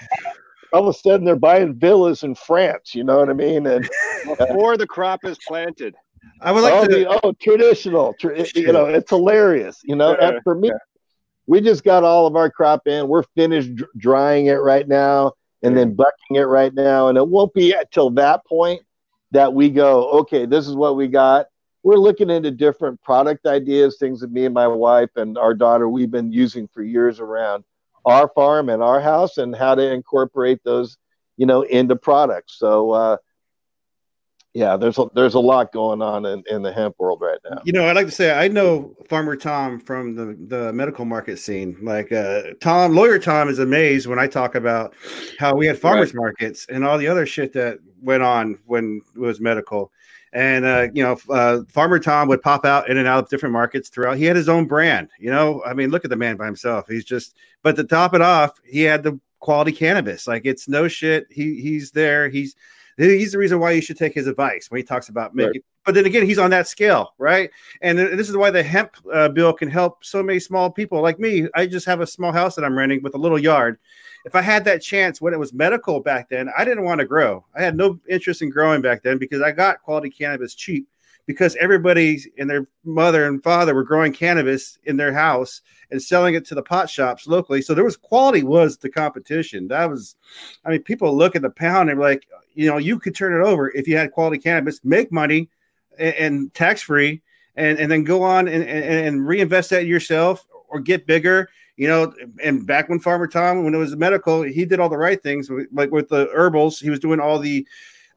[0.71, 2.95] all of a sudden they're buying villas in France.
[2.95, 3.67] You know what I mean?
[3.67, 3.89] And
[4.29, 5.95] uh, before the crop is planted.
[6.41, 6.89] I would like oh, to.
[6.89, 8.13] The, oh, traditional.
[8.19, 9.79] Tra- you know, it's hilarious.
[9.83, 10.77] You know, yeah, for me, yeah.
[11.47, 13.07] we just got all of our crop in.
[13.07, 17.07] We're finished drying it right now and then bucking it right now.
[17.07, 18.81] And it won't be until that point
[19.31, 21.47] that we go, okay, this is what we got.
[21.83, 25.89] We're looking into different product ideas, things that me and my wife and our daughter
[25.89, 27.63] we've been using for years around
[28.05, 30.97] our farm and our house and how to incorporate those,
[31.37, 32.57] you know, into products.
[32.57, 33.17] So uh,
[34.53, 37.61] yeah, there's a, there's a lot going on in, in the hemp world right now.
[37.65, 41.39] You know, I'd like to say I know Farmer Tom from the, the medical market
[41.39, 41.75] scene.
[41.81, 44.93] Like uh, Tom, lawyer Tom is amazed when I talk about
[45.39, 46.21] how we had farmers right.
[46.21, 49.91] markets and all the other shit that went on when it was medical.
[50.33, 53.53] And uh, you know, uh, Farmer Tom would pop out in and out of different
[53.53, 54.17] markets throughout.
[54.17, 55.09] He had his own brand.
[55.19, 56.87] You know, I mean, look at the man by himself.
[56.87, 57.35] He's just.
[57.61, 60.27] But to top it off, he had the quality cannabis.
[60.27, 61.27] Like it's no shit.
[61.29, 62.29] He he's there.
[62.29, 62.55] He's
[62.97, 65.51] he's the reason why you should take his advice when he talks about making.
[65.53, 65.63] Right.
[65.85, 67.49] But then again, he's on that scale, right?
[67.81, 71.19] And this is why the hemp uh, bill can help so many small people like
[71.19, 71.47] me.
[71.55, 73.79] I just have a small house that I'm renting with a little yard.
[74.25, 77.05] If I had that chance when it was medical back then, I didn't want to
[77.05, 77.45] grow.
[77.53, 80.87] I had no interest in growing back then because I got quality cannabis cheap
[81.25, 86.35] because everybody and their mother and father were growing cannabis in their house and selling
[86.35, 87.61] it to the pot shops locally.
[87.61, 89.67] So there was quality was the competition.
[89.67, 90.15] That was,
[90.65, 93.45] I mean, people look at the pound and like, you know, you could turn it
[93.45, 95.49] over if you had quality cannabis, make money
[95.97, 97.21] and, and tax free,
[97.55, 101.87] and and then go on and, and, and reinvest that yourself or get bigger you
[101.87, 102.13] know,
[102.43, 105.49] and back when Farmer Tom, when it was medical, he did all the right things.
[105.71, 107.67] Like with the herbals, he was doing all the.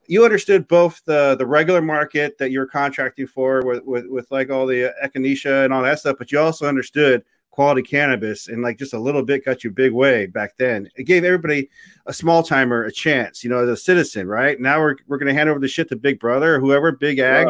[0.09, 4.31] You understood both the the regular market that you were contracting for with with, with
[4.31, 7.23] like all the echinacea and all that stuff, but you also understood
[7.57, 10.87] quality cannabis and like just a little bit got you big way back then.
[10.95, 11.71] It gave everybody
[12.05, 14.59] a small timer a chance, you know, as a citizen, right?
[14.61, 17.47] Now we're we're gonna hand over the shit to Big Brother or whoever, Big Ag.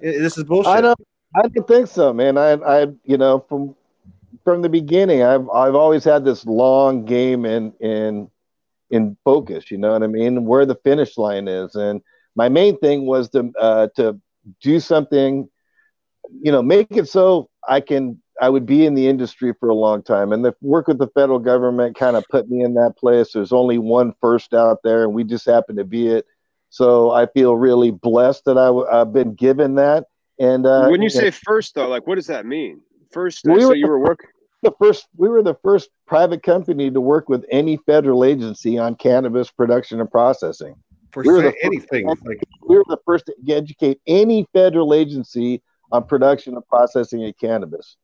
[0.00, 0.10] Yeah.
[0.18, 0.72] This is bullshit.
[0.72, 0.98] I don't
[1.36, 2.36] I don't think so, man.
[2.36, 3.76] I I you know from
[4.42, 8.28] from the beginning, I've I've always had this long game in in
[8.90, 9.70] in focus.
[9.70, 10.46] You know what I mean?
[10.46, 12.02] Where the finish line is, and
[12.34, 14.20] my main thing was to uh, to
[14.60, 15.48] do something,
[16.42, 19.74] you know, make it so I can I would be in the industry for a
[19.74, 22.96] long time, and the work with the federal government kind of put me in that
[22.96, 23.32] place.
[23.32, 26.26] There's only one first out there, and we just happen to be it.
[26.70, 30.06] So I feel really blessed that i w- I've been given that.
[30.40, 32.80] And uh, when you say first, though, like what does that mean?
[33.12, 34.28] First, we so were you were working
[34.64, 38.96] the first we were the first private company to work with any federal agency on
[38.96, 40.74] cannabis production and processing.
[41.12, 46.04] For we were anything, like we were the first to educate any federal agency on
[46.04, 47.96] production and processing of cannabis.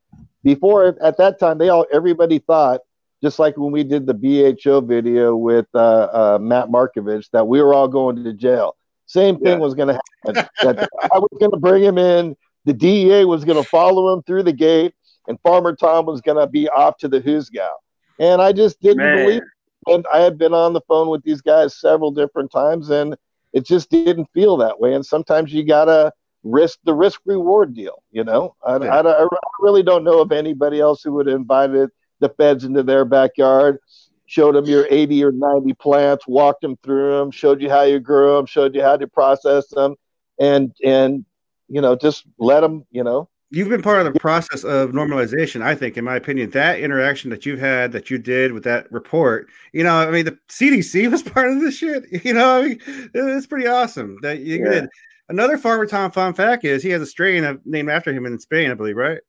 [0.42, 2.80] Before at that time, they all everybody thought,
[3.22, 7.60] just like when we did the BHO video with uh, uh, Matt Markovich, that we
[7.60, 8.76] were all going to jail.
[9.06, 9.58] Same thing yeah.
[9.58, 10.48] was going to happen.
[10.62, 12.36] that I was going to bring him in.
[12.64, 14.94] The DEA was going to follow him through the gate
[15.30, 17.70] and Farmer Tom was going to be off to the who's Hoosgow.
[18.18, 19.16] And I just didn't Man.
[19.16, 19.92] believe it.
[19.94, 23.16] And I had been on the phone with these guys several different times, and
[23.54, 24.92] it just didn't feel that way.
[24.92, 28.54] And sometimes you got to risk the risk reward deal, you know?
[28.64, 28.96] I, yeah.
[28.96, 29.26] I, I,
[29.60, 33.78] really don't know of anybody else who would have invited the feds into their backyard,
[34.26, 38.00] showed them your 80 or 90 plants, walked them through them, showed you how you
[38.00, 39.96] grew them, showed you how to process them,
[40.38, 41.24] and, and,
[41.68, 45.60] you know, just let them, you know, you've been part of the process of normalization
[45.60, 48.90] i think in my opinion that interaction that you've had that you did with that
[48.92, 52.68] report you know i mean the cdc was part of this shit you know I
[52.68, 52.80] mean,
[53.12, 54.70] it's pretty awesome that you yeah.
[54.70, 54.88] did
[55.30, 58.70] another farmer tom fun fact is he has a strain named after him in spain
[58.70, 59.20] i believe right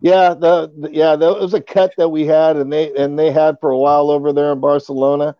[0.00, 3.32] yeah the, the yeah that was a cut that we had and they and they
[3.32, 5.34] had for a while over there in barcelona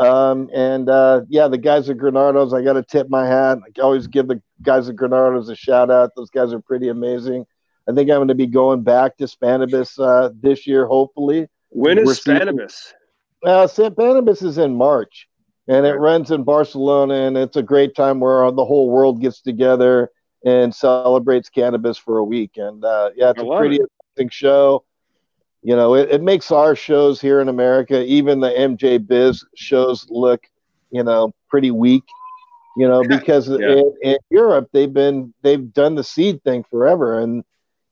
[0.00, 3.58] um, and uh, yeah, the guys at Granados, I got to tip my hat.
[3.58, 6.12] I always give the guys at Granados a shout out.
[6.16, 7.44] Those guys are pretty amazing.
[7.86, 11.48] I think I'm going to be going back to Spannabis uh, this year, hopefully.
[11.68, 12.92] When is Spannabis?
[13.44, 15.28] Uh, Spannabis is in March,
[15.70, 19.40] and it runs in Barcelona, and it's a great time where the whole world gets
[19.40, 20.10] together
[20.44, 22.52] and celebrates cannabis for a week.
[22.56, 23.88] And uh, yeah, it's I a pretty it.
[24.16, 24.84] interesting show
[25.62, 30.06] you know, it, it makes our shows here in America, even the MJ Biz shows,
[30.08, 30.46] look,
[30.90, 32.04] you know, pretty weak.
[32.76, 33.72] You know, because yeah.
[33.72, 37.44] in, in, Europe they've been they've done the seed thing forever, and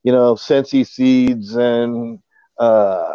[0.02, 2.20] you know, Sensi Seeds and
[2.58, 3.14] uh,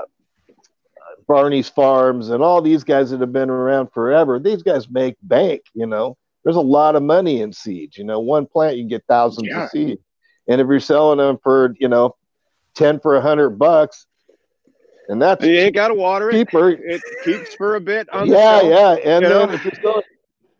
[1.27, 4.39] Barney's Farms and all these guys that have been around forever.
[4.39, 5.61] These guys make bank.
[5.73, 7.97] You know, there's a lot of money in seeds.
[7.97, 9.65] You know, one plant you get thousands yeah.
[9.65, 10.01] of seeds,
[10.47, 12.15] and if you're selling them for you know
[12.75, 14.05] ten for a hundred bucks,
[15.07, 16.33] and that's you ain't got to water it.
[16.33, 16.69] Cheaper.
[16.71, 18.07] It keeps for a bit.
[18.25, 19.61] yeah, yeah, and then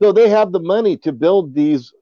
[0.01, 1.93] so they have the money to build these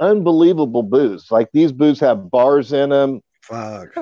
[0.00, 1.30] unbelievable booths.
[1.30, 3.22] Like these booths have bars in them.
[3.42, 3.94] Fuck.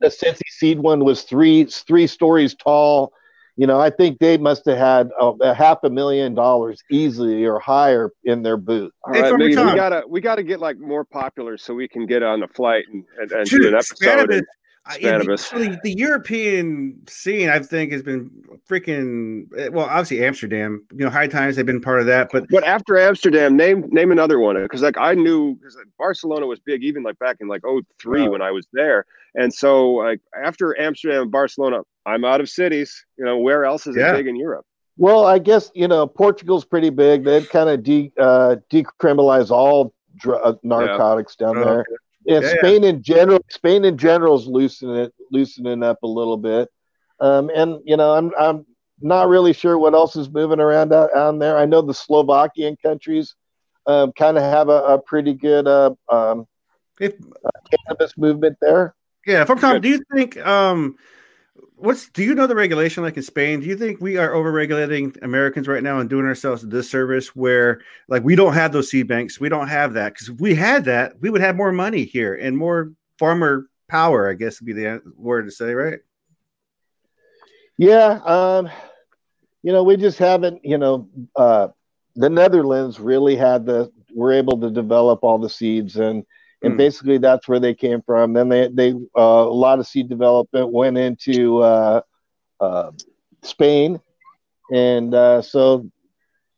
[0.00, 3.12] the Sensi Seed one was three three stories tall.
[3.56, 7.44] You know, I think they must have had a, a half a million dollars easily
[7.44, 8.92] or higher in their booth.
[9.04, 12.40] All right, we gotta we gotta get like more popular so we can get on
[12.40, 14.44] the flight and, and, and do an episode.
[14.88, 18.30] The, the, European scene, I think, has been
[18.68, 19.86] freaking eh, well.
[19.86, 20.84] Obviously, Amsterdam.
[20.92, 24.10] You know, High Times have been part of that, but but after Amsterdam, name name
[24.10, 27.62] another one because like I knew because Barcelona was big even like back in like
[27.98, 32.48] 03 when I was there, and so like after Amsterdam and Barcelona, I'm out of
[32.48, 33.04] cities.
[33.16, 34.12] You know, where else is yeah.
[34.12, 34.66] it big in Europe?
[34.96, 37.24] Well, I guess you know Portugal's pretty big.
[37.24, 41.46] They've kind of de uh, decriminalized all dr- uh, narcotics yeah.
[41.46, 41.80] down oh, there.
[41.80, 41.90] Okay.
[42.26, 46.36] Yeah, yeah, Spain in general, Spain in general is loosening it, loosening up a little
[46.36, 46.68] bit.
[47.18, 48.66] Um, and you know, I'm I'm
[49.00, 51.56] not really sure what else is moving around out, out there.
[51.56, 53.34] I know the Slovakian countries
[53.86, 56.46] um, kind of have a, a, pretty good uh, um,
[57.00, 57.50] if, uh,
[57.86, 58.94] cannabis movement there.
[59.26, 60.96] Yeah, from Tom, do you think um,
[61.76, 63.60] what's do you know the regulation like in Spain?
[63.60, 67.80] Do you think we are overregulating Americans right now and doing ourselves a disservice where
[68.08, 70.84] like we don't have those seed banks, we don't have that because if we had
[70.86, 74.28] that, we would have more money here and more farmer power.
[74.30, 76.00] I guess would be the word to say, right?
[77.76, 78.68] Yeah, um,
[79.62, 80.64] you know, we just haven't.
[80.64, 81.68] You know, uh,
[82.14, 86.24] the Netherlands really had the were able to develop all the seeds and
[86.62, 86.76] and mm.
[86.76, 88.32] basically that's where they came from.
[88.32, 92.02] Then they they uh, a lot of seed development went into uh,
[92.60, 92.90] uh,
[93.42, 94.00] Spain,
[94.72, 95.90] and uh, so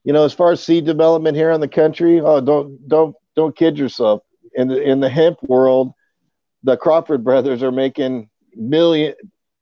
[0.05, 3.57] you know as far as seed development here in the country, oh don't don't don't
[3.57, 4.23] kid yourself.
[4.55, 5.93] In the in the hemp world,
[6.63, 9.15] the Crawford brothers are making million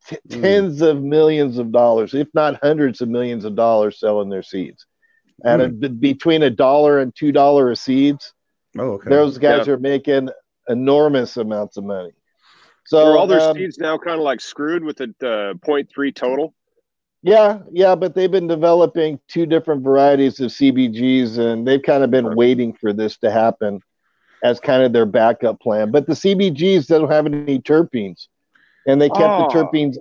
[0.07, 0.41] t- mm.
[0.41, 4.87] tens of millions of dollars, if not hundreds of millions of dollars, selling their seeds.
[5.45, 5.85] At mm.
[5.85, 8.35] a, between a dollar and two dollar a seeds,
[8.79, 9.11] Oh, okay.
[9.11, 10.31] Those guys are making
[10.69, 12.13] enormous amounts of money.
[12.87, 16.15] So are all their um, seeds now kind of like screwed with the uh, 0.3
[16.15, 16.55] total?
[17.23, 22.11] Yeah, yeah, but they've been developing two different varieties of CBGs, and they've kind of
[22.11, 22.35] been okay.
[22.35, 23.81] waiting for this to happen
[24.43, 25.91] as kind of their backup plan.
[25.91, 28.29] But the CBGs don't have any terpenes,
[28.87, 29.49] and they kept oh.
[29.49, 29.97] the terpenes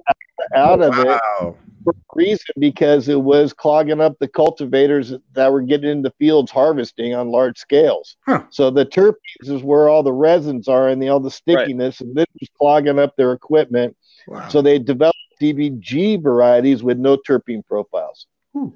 [0.55, 1.17] out, of wow.
[1.41, 6.11] it for a reason because it was clogging up the cultivators that were getting into
[6.19, 8.17] fields harvesting on large scales.
[8.25, 8.43] Huh.
[8.49, 12.07] So the terpenes is where all the resins are and the, all the stickiness, right.
[12.07, 13.95] and this was clogging up their equipment.
[14.27, 14.47] Wow.
[14.49, 18.27] So they developed CBG varieties with no terpene profiles.
[18.53, 18.69] Hmm.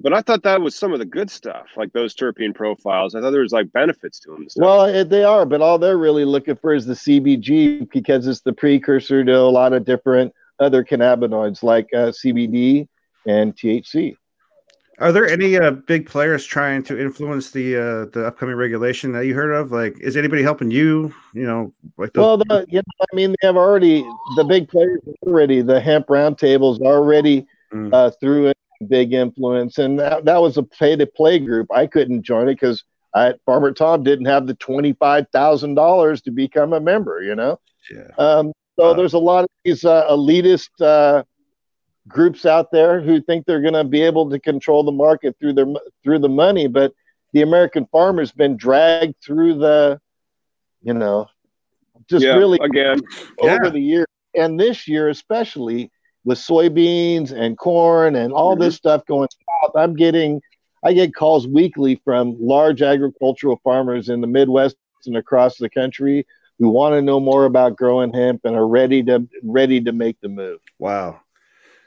[0.00, 3.16] But I thought that was some of the good stuff, like those terpene profiles.
[3.16, 4.46] I thought there was like benefits to them.
[4.56, 8.52] Well, they are, but all they're really looking for is the CBG because it's the
[8.52, 12.88] precursor to a lot of different other cannabinoids like uh, CBD
[13.26, 14.16] and THC.
[15.00, 19.26] Are there any uh, big players trying to influence the uh, the upcoming regulation that
[19.26, 19.70] you heard of?
[19.70, 21.14] Like, is anybody helping you?
[21.34, 24.04] You know, like those- well, the, you know, I mean, they have already
[24.36, 25.62] the big players already.
[25.62, 27.94] The hemp roundtables already mm.
[27.94, 28.54] uh, through a
[28.88, 31.68] big influence, and that, that was a pay to play group.
[31.72, 32.82] I couldn't join it because
[33.14, 37.22] I Farmer Tom didn't have the twenty five thousand dollars to become a member.
[37.22, 38.08] You know, yeah.
[38.18, 41.24] Um, so there's a lot of these uh, elitist uh,
[42.06, 45.54] groups out there who think they're going to be able to control the market through
[45.54, 45.66] their
[46.02, 46.92] through the money, but
[47.32, 50.00] the American farmer's been dragged through the,
[50.82, 51.26] you know,
[52.08, 53.00] just yeah, really again
[53.40, 53.70] over yeah.
[53.70, 55.90] the year, and this year especially
[56.24, 58.62] with soybeans and corn and all mm-hmm.
[58.62, 59.28] this stuff going
[59.62, 59.72] south.
[59.76, 60.40] I'm getting,
[60.84, 64.76] I get calls weekly from large agricultural farmers in the Midwest
[65.06, 66.26] and across the country
[66.58, 70.20] who want to know more about growing hemp and are ready to ready to make
[70.20, 70.60] the move.
[70.78, 71.20] Wow.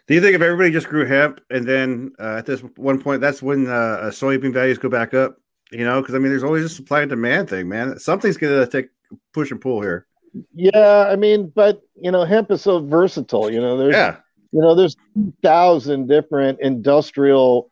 [0.07, 3.21] Do you think if everybody just grew hemp and then uh, at this one point,
[3.21, 5.37] that's when uh, soybean values go back up?
[5.71, 7.97] You know, because I mean, there's always a supply and demand thing, man.
[7.97, 8.89] Something's going to take
[9.33, 10.05] push and pull here.
[10.53, 13.51] Yeah, I mean, but you know, hemp is so versatile.
[13.51, 14.17] You know, there's yeah.
[14.51, 14.95] you know, there's
[15.41, 17.69] thousand different industrial,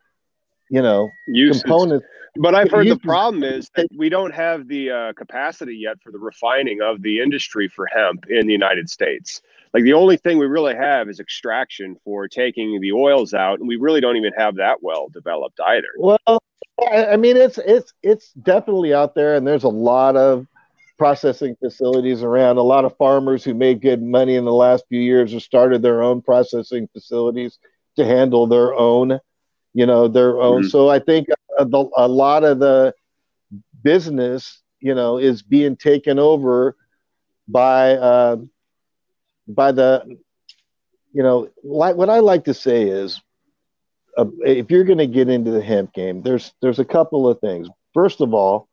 [0.70, 1.62] you know, Uses.
[1.62, 2.06] components
[2.36, 6.12] but I've heard the problem is that we don't have the uh, capacity yet for
[6.12, 9.42] the refining of the industry for hemp in the United States.
[9.74, 13.68] Like the only thing we really have is extraction for taking the oils out, and
[13.68, 15.88] we really don't even have that well developed either.
[15.98, 16.42] Well,
[16.92, 20.46] I mean, it's it's it's definitely out there, and there's a lot of
[20.98, 22.58] processing facilities around.
[22.58, 25.82] A lot of farmers who made good money in the last few years have started
[25.82, 27.58] their own processing facilities
[27.96, 29.20] to handle their own
[29.72, 30.62] you know their own.
[30.62, 30.68] Mm-hmm.
[30.68, 31.66] So I think a,
[31.96, 32.94] a lot of the
[33.82, 36.76] business, you know, is being taken over
[37.48, 38.36] by uh,
[39.48, 40.18] by the,
[41.12, 43.20] you know, like what I like to say is,
[44.16, 47.40] uh, if you're going to get into the hemp game, there's there's a couple of
[47.40, 47.68] things.
[47.94, 48.68] First of all,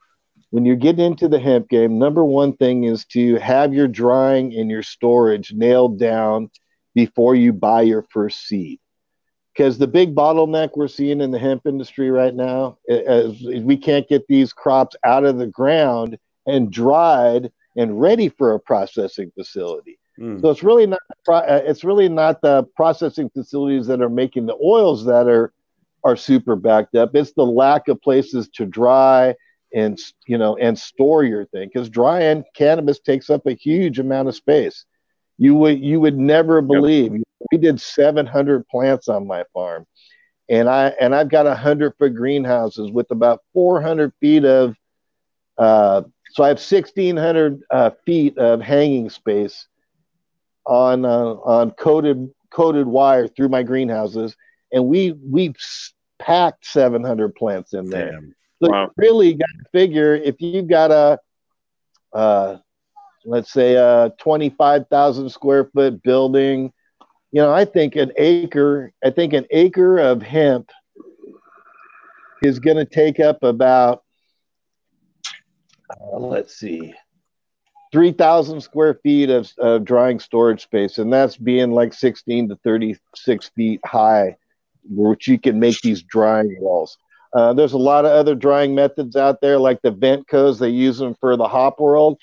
[0.49, 4.53] when you get into the hemp game, number one thing is to have your drying
[4.55, 6.49] and your storage nailed down
[6.95, 8.79] before you buy your first seed
[9.57, 13.75] because the big bottleneck we're seeing in the hemp industry right now is, is, we
[13.75, 19.31] can't get these crops out of the ground and dried and ready for a processing
[19.35, 19.97] facility.
[20.19, 20.41] Mm.
[20.41, 24.57] So it's really not uh, it's really not the processing facilities that are making the
[24.63, 25.53] oils that are
[26.03, 27.15] are super backed up.
[27.15, 29.35] It's the lack of places to dry
[29.73, 34.27] and you know and store your thing because drying cannabis takes up a huge amount
[34.27, 34.85] of space.
[35.37, 37.13] You would you would never believe.
[37.13, 37.21] Yep
[37.51, 39.85] we did 700 plants on my farm
[40.49, 44.75] and i and i've got 100 foot greenhouses with about 400 feet of
[45.57, 49.67] uh, so i have 1600 uh, feet of hanging space
[50.65, 54.35] on uh, on coated coated wire through my greenhouses
[54.71, 55.53] and we we
[56.19, 58.35] packed 700 plants in there Damn.
[58.63, 58.91] so wow.
[58.97, 61.19] really got to figure if you've got a
[62.13, 62.57] uh,
[63.27, 66.71] let's say a 25,000 square foot building
[67.31, 70.71] you know, I think an acre, I think an acre of hemp
[72.41, 74.03] is going to take up about,
[75.89, 76.93] uh, let's see,
[77.91, 80.97] 3,000 square feet of, of drying storage space.
[80.97, 84.37] And that's being like 16 to 36 feet high,
[84.83, 86.97] which you can make these drying walls.
[87.33, 90.59] Uh, there's a lot of other drying methods out there, like the Ventcos.
[90.59, 92.17] They use them for the hop world.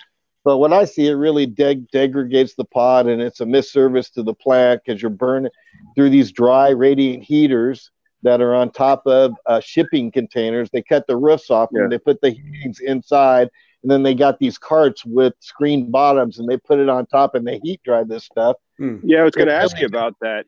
[0.44, 4.22] But what I see, it really deg- degrades the pod, and it's a misservice to
[4.22, 5.50] the plant because you're burning
[5.94, 7.90] through these dry radiant heaters
[8.22, 10.70] that are on top of uh, shipping containers.
[10.70, 11.82] They cut the roofs off yeah.
[11.82, 13.48] and they put the heatings inside,
[13.82, 17.34] and then they got these carts with screen bottoms, and they put it on top
[17.34, 18.56] and they heat dry this stuff.
[18.78, 18.96] Hmm.
[19.02, 20.44] Yeah, I was going to ask you about that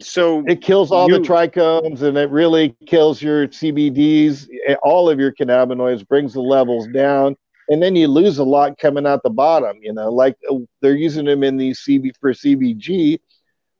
[0.00, 4.48] so it kills all you, the trichomes and it really kills your CBDs,
[4.82, 7.36] all of your cannabinoids, brings the levels down,
[7.68, 9.78] and then you lose a lot coming out the bottom.
[9.82, 13.20] You know, like uh, they're using them in these CB for CBG,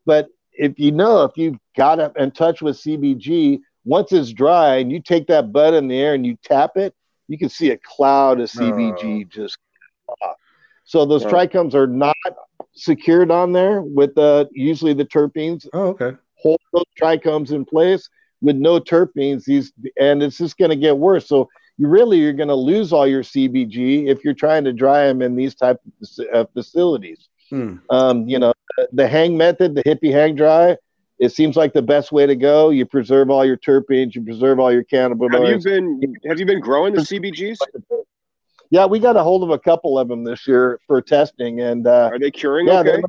[0.05, 4.77] but if you know if you've got up in touch with CBG, once it's dry
[4.77, 6.95] and you take that bud in the air and you tap it,
[7.29, 9.29] you can see a cloud of CBG oh.
[9.31, 9.59] just
[10.09, 10.37] off.
[10.85, 12.17] So those trichomes are not
[12.75, 15.67] secured on there with the usually the terpenes.
[15.73, 16.17] Oh, okay.
[16.37, 18.09] Hold those trichomes in place
[18.41, 19.45] with no terpenes.
[19.45, 21.27] These and it's just going to get worse.
[21.27, 25.07] So you really you're going to lose all your CBG if you're trying to dry
[25.07, 25.81] them in these type
[26.33, 27.29] of facilities.
[27.51, 27.77] Hmm.
[27.91, 28.53] Um, you know,
[28.93, 30.77] the hang method, the hippie hang dry,
[31.19, 32.71] it seems like the best way to go.
[32.71, 35.65] You preserve all your terpenes, you preserve all your cannabinoids.
[35.65, 37.57] Have you been have you been growing the CBGs?
[38.71, 41.87] Yeah, we got a hold of a couple of them this year for testing, and
[41.87, 42.67] uh, are they curing?
[42.67, 43.01] Yeah, okay?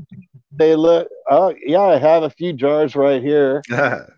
[0.51, 1.07] they, they look.
[1.29, 3.63] Oh, yeah, I have a few jars right here.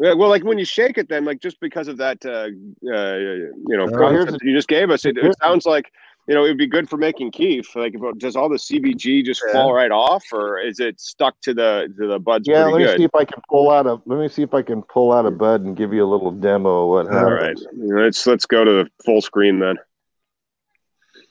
[0.00, 2.48] yeah, well, like when you shake it, then like just because of that, uh,
[2.92, 5.90] uh you know, oh, you just gave us, it, it sounds like
[6.26, 7.76] you know, it'd be good for making kief.
[7.76, 9.52] Like, does all the CBG just yeah.
[9.52, 12.48] fall right off, or is it stuck to the to the buds?
[12.48, 12.98] Yeah, let me good?
[12.98, 14.00] see if I can pull out a.
[14.06, 16.32] Let me see if I can pull out a bud and give you a little
[16.32, 17.64] demo of what happens.
[17.66, 19.76] All right, let's let's go to the full screen then.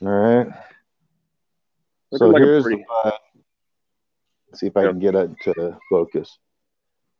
[0.00, 0.48] All right.
[2.14, 2.84] so like here's pretty...
[3.04, 3.10] uh,
[4.54, 6.38] see if I can get it to focus.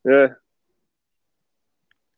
[0.06, 0.28] Yeah.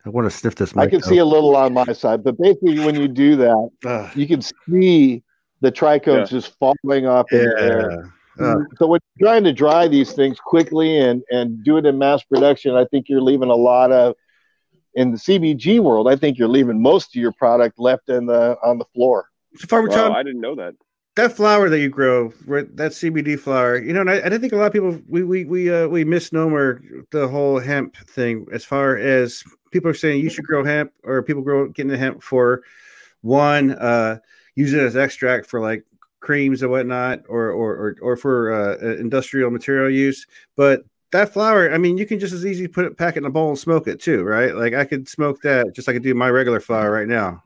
[0.07, 0.77] I want to sniff this.
[0.77, 1.05] I can out.
[1.05, 4.41] see a little on my side, but basically, when you do that, uh, you can
[4.43, 5.23] see
[5.61, 6.25] the trichomes yeah.
[6.25, 8.13] just falling off in the air.
[8.41, 11.99] Uh, so when you're trying to dry these things quickly and and do it in
[11.99, 14.15] mass production, I think you're leaving a lot of
[14.95, 16.09] in the CBG world.
[16.09, 19.29] I think you're leaving most of your product left in the on the floor.
[19.57, 20.75] So Farmer wow, Tom, I didn't know that.
[21.17, 24.57] That flower that you grow, that CBD flower, you know, and I, I think a
[24.57, 26.81] lot of people we we we uh, we misnomer
[27.11, 31.23] the whole hemp thing as far as people are saying you should grow hemp or
[31.23, 32.63] people grow getting the hemp for
[33.23, 34.19] one, uh,
[34.55, 35.85] use it as extract for like
[36.21, 40.27] creams and whatnot, or or or, or for uh, industrial material use.
[40.57, 43.25] But that flower, I mean, you can just as easy put it, pack it in
[43.25, 44.55] a bowl and smoke it too, right?
[44.55, 47.43] Like I could smoke that just like I do my regular flower right now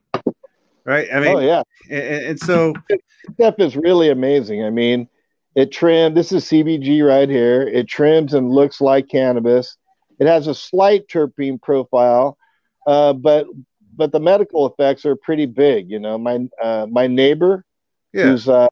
[0.85, 1.09] right?
[1.12, 2.75] I mean, oh yeah, and, and so
[3.35, 4.64] stuff is really amazing.
[4.64, 5.09] I mean,
[5.55, 6.14] it trim.
[6.14, 7.62] This is CBG right here.
[7.62, 9.77] It trims and looks like cannabis.
[10.23, 12.39] It has a slight terpene profile,
[12.87, 13.49] uh, but
[13.97, 15.91] but the medical effects are pretty big.
[15.91, 17.64] You know, my uh, my neighbor,
[18.12, 18.27] yeah.
[18.27, 18.68] who's uh,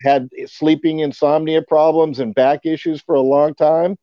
[0.00, 3.98] had sleeping insomnia problems and back issues for a long time.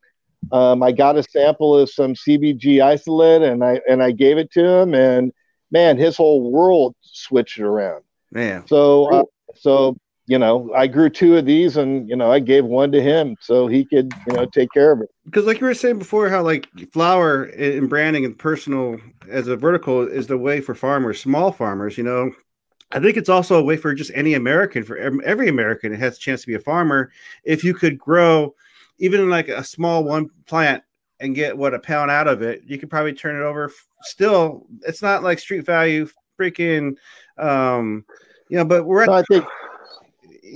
[0.51, 4.51] Um, I got a sample of some CBG isolate and I and I gave it
[4.51, 5.33] to him and
[5.71, 8.03] man, his whole world switched around.
[8.31, 8.67] Man.
[8.67, 9.23] So, uh,
[9.55, 9.97] so
[10.31, 13.35] you know, I grew two of these, and you know, I gave one to him
[13.41, 15.09] so he could, you know, take care of it.
[15.25, 18.97] Because, like you were saying before, how like flower and branding and personal
[19.29, 21.97] as a vertical is the way for farmers, small farmers.
[21.97, 22.31] You know,
[22.93, 26.15] I think it's also a way for just any American, for every American, it has
[26.15, 27.11] a chance to be a farmer.
[27.43, 28.55] If you could grow
[28.99, 30.81] even like a small one plant
[31.19, 33.69] and get what a pound out of it, you could probably turn it over.
[34.03, 36.07] Still, it's not like street value,
[36.39, 36.95] freaking,
[37.37, 38.05] um,
[38.47, 38.63] you know.
[38.63, 39.01] But we're.
[39.01, 39.45] At, no, I think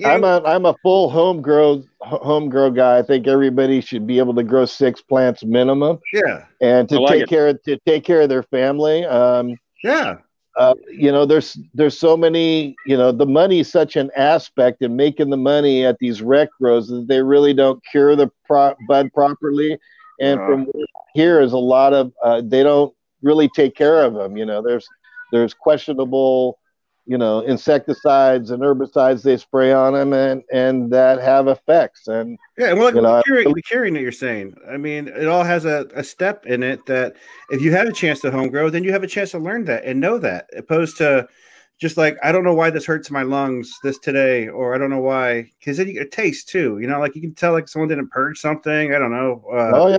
[0.03, 2.97] I'm a I'm a full home grow home grow guy.
[2.97, 5.99] I think everybody should be able to grow six plants minimum.
[6.11, 7.29] Yeah, and to like take it.
[7.29, 9.05] care of, to take care of their family.
[9.05, 10.17] Um, yeah.
[10.57, 12.75] Uh, you know, there's there's so many.
[12.85, 16.49] You know, the money is such an aspect in making the money at these rec
[16.59, 19.77] grows that they really don't cure the pro- bud properly
[20.19, 20.71] and uh, from
[21.13, 24.37] here is a lot of uh, they don't really take care of them.
[24.37, 24.87] You know, there's
[25.31, 26.59] there's questionable,
[27.05, 32.07] you know, insecticides and herbicides they spray on them, and and that have effects.
[32.07, 35.43] And yeah, well, like you know, curing, curing that you're saying, I mean, it all
[35.43, 37.15] has a, a step in it that
[37.51, 39.65] if you have a chance to home grow, then you have a chance to learn
[39.65, 41.27] that and know that, opposed to
[41.79, 44.89] just like I don't know why this hurts my lungs this today, or I don't
[44.89, 46.79] know why because it, it tastes too.
[46.79, 48.93] You know, like you can tell like someone didn't purge something.
[48.93, 49.43] I don't know.
[49.51, 49.97] Uh, oh yeah.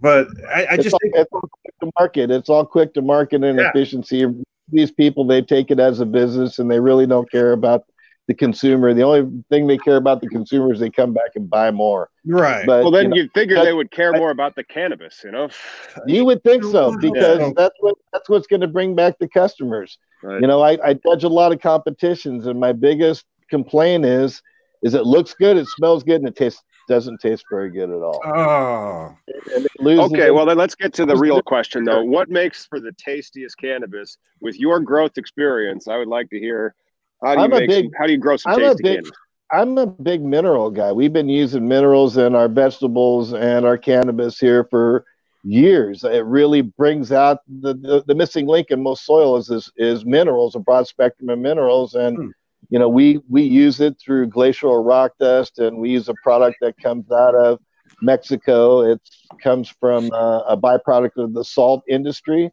[0.00, 2.30] But I, I just all, think it's all quick to market.
[2.30, 3.68] It's all quick to market and yeah.
[3.68, 4.26] efficiency.
[4.70, 7.84] These people they take it as a business and they really don't care about
[8.26, 8.92] the consumer.
[8.92, 12.10] The only thing they care about the consumer is they come back and buy more.
[12.24, 12.66] Right.
[12.66, 15.48] But, well, then you would figure they would care more about the cannabis, you know?
[16.06, 17.52] You would think so because yeah.
[17.56, 19.98] that's what that's what's going to bring back the customers.
[20.22, 20.40] Right.
[20.40, 24.42] You know, I, I judge a lot of competitions, and my biggest complaint is
[24.82, 27.96] is it looks good, it smells good, and it tastes doesn't taste very good at
[27.96, 28.20] all.
[28.24, 29.16] Oh.
[29.80, 32.02] Okay, well then let's get to the real question though.
[32.02, 35.88] What makes for the tastiest cannabis with your growth experience?
[35.88, 36.74] I would like to hear
[37.22, 38.92] how do you I'm make big, some, how do you grow some I'm tasty big,
[38.96, 39.10] cannabis?
[39.52, 40.92] I'm a big mineral guy.
[40.92, 45.04] We've been using minerals in our vegetables and our cannabis here for
[45.44, 46.02] years.
[46.04, 50.04] It really brings out the, the, the missing link in most soil is, is, is
[50.04, 52.28] minerals, a broad spectrum of minerals, and hmm.
[52.70, 56.58] You know we we use it through glacial rock dust, and we use a product
[56.60, 57.60] that comes out of
[58.02, 58.80] Mexico.
[58.80, 59.00] It
[59.42, 62.50] comes from uh, a byproduct of the salt industry.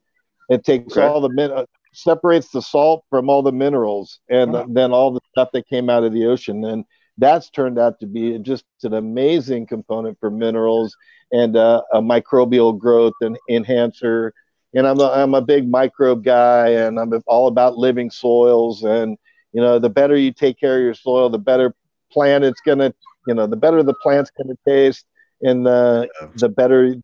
[0.49, 1.05] It takes okay.
[1.05, 5.49] all the min- separates the salt from all the minerals and then all the stuff
[5.53, 6.83] that came out of the ocean and
[7.19, 10.95] that's turned out to be just an amazing component for minerals
[11.31, 14.33] and uh, a microbial growth and enhancer
[14.73, 19.15] and I'm a, I'm a big microbe guy and i'm all about living soils and
[19.53, 21.73] you know the better you take care of your soil the better
[22.11, 22.93] plant it's to
[23.27, 25.05] you know the better the plant's to taste
[25.43, 26.95] and the the better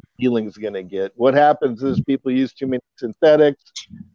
[0.58, 1.12] going to get.
[1.16, 3.64] What happens is people use too many synthetics,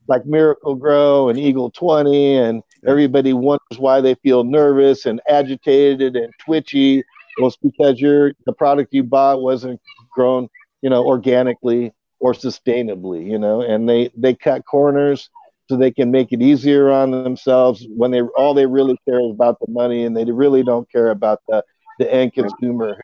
[0.09, 6.33] like Miracle-Gro and Eagle 20, and everybody wonders why they feel nervous and agitated and
[6.45, 7.05] twitchy.
[7.39, 9.81] Well, it's because your the product you bought wasn't
[10.13, 10.49] grown,
[10.83, 15.29] you know, organically or sustainably, you know, and they they cut corners
[15.69, 19.31] so they can make it easier on themselves when they all they really care is
[19.31, 21.65] about the money and they really don't care about the
[21.99, 22.99] the end consumer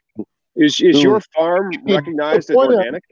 [0.57, 3.05] is is your farm recognized as organic?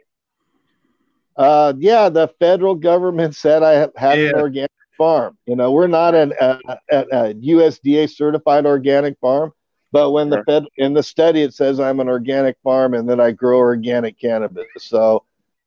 [1.37, 4.31] Uh, yeah, the federal government said I have yeah.
[4.31, 5.39] an organic farm.
[5.47, 6.59] You know, we're not an a,
[6.91, 9.53] a, USDA certified organic farm,
[9.93, 13.21] but when the fed in the study it says I'm an organic farm and that
[13.21, 14.67] I grow organic cannabis.
[14.79, 15.25] So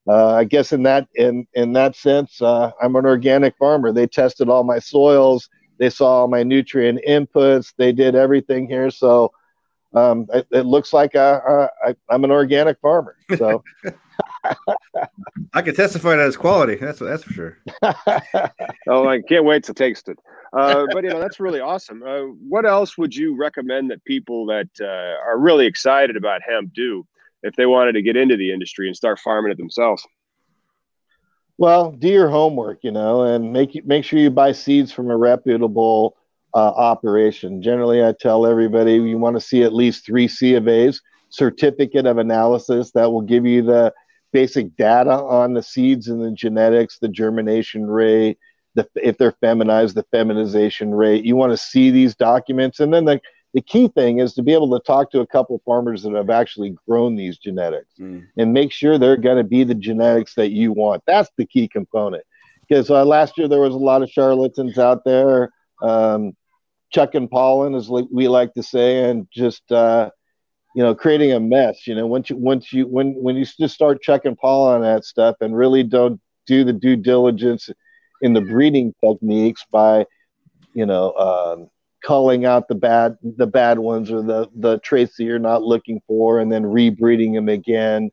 [0.08, 3.92] uh, I guess in that in in that sense, uh, I'm an organic farmer.
[3.92, 8.90] They tested all my soils, they saw all my nutrient inputs, they did everything here.
[8.90, 9.32] So
[9.94, 13.18] um, it, it, looks like I, I, I'm an organic farmer.
[13.38, 13.64] So
[15.54, 16.76] I can testify to its quality.
[16.76, 17.58] That's that's for sure.
[18.88, 20.18] oh, I can't wait to taste it.
[20.54, 22.04] Uh, but you know that's really awesome.
[22.04, 26.74] Uh, what else would you recommend that people that uh, are really excited about hemp
[26.74, 27.06] do
[27.44, 30.06] if they wanted to get into the industry and start farming it themselves?
[31.58, 35.18] Well, do your homework, you know, and make make sure you buy seeds from a
[35.18, 36.18] reputable
[36.54, 37.62] uh, operation.
[37.62, 42.06] Generally, I tell everybody you want to see at least three C of A's, certificate
[42.06, 43.94] of analysis that will give you the
[44.34, 48.40] basic data on the seeds and the genetics, the germination rate,
[48.76, 51.26] the if they're feminized, the feminization rate.
[51.26, 53.22] You want to see these documents, and then the
[53.54, 56.14] the key thing is to be able to talk to a couple of farmers that
[56.14, 58.26] have actually grown these genetics mm.
[58.38, 61.04] and make sure they're going to be the genetics that you want.
[61.06, 62.24] That's the key component.
[62.68, 65.52] Because uh, last year there was a lot of charlatans out there.
[65.82, 66.34] Um,
[66.92, 70.10] chucking pollen, as we like to say, and just uh,
[70.76, 71.88] you know creating a mess.
[71.88, 75.06] You know, once you once you when when you just start chucking pollen on that
[75.06, 77.70] stuff and really don't do the due diligence
[78.22, 80.06] in the breeding techniques by
[80.74, 81.70] you know um,
[82.06, 86.02] culling out the bad the bad ones or the the traits that you're not looking
[86.08, 88.12] for, and then rebreeding them again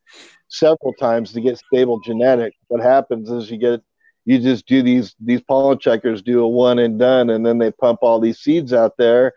[0.48, 2.56] several times to get stable genetics.
[2.68, 3.80] What happens is you get
[4.24, 7.70] you just do these these pollen checkers do a one and done and then they
[7.70, 9.32] pump all these seeds out there.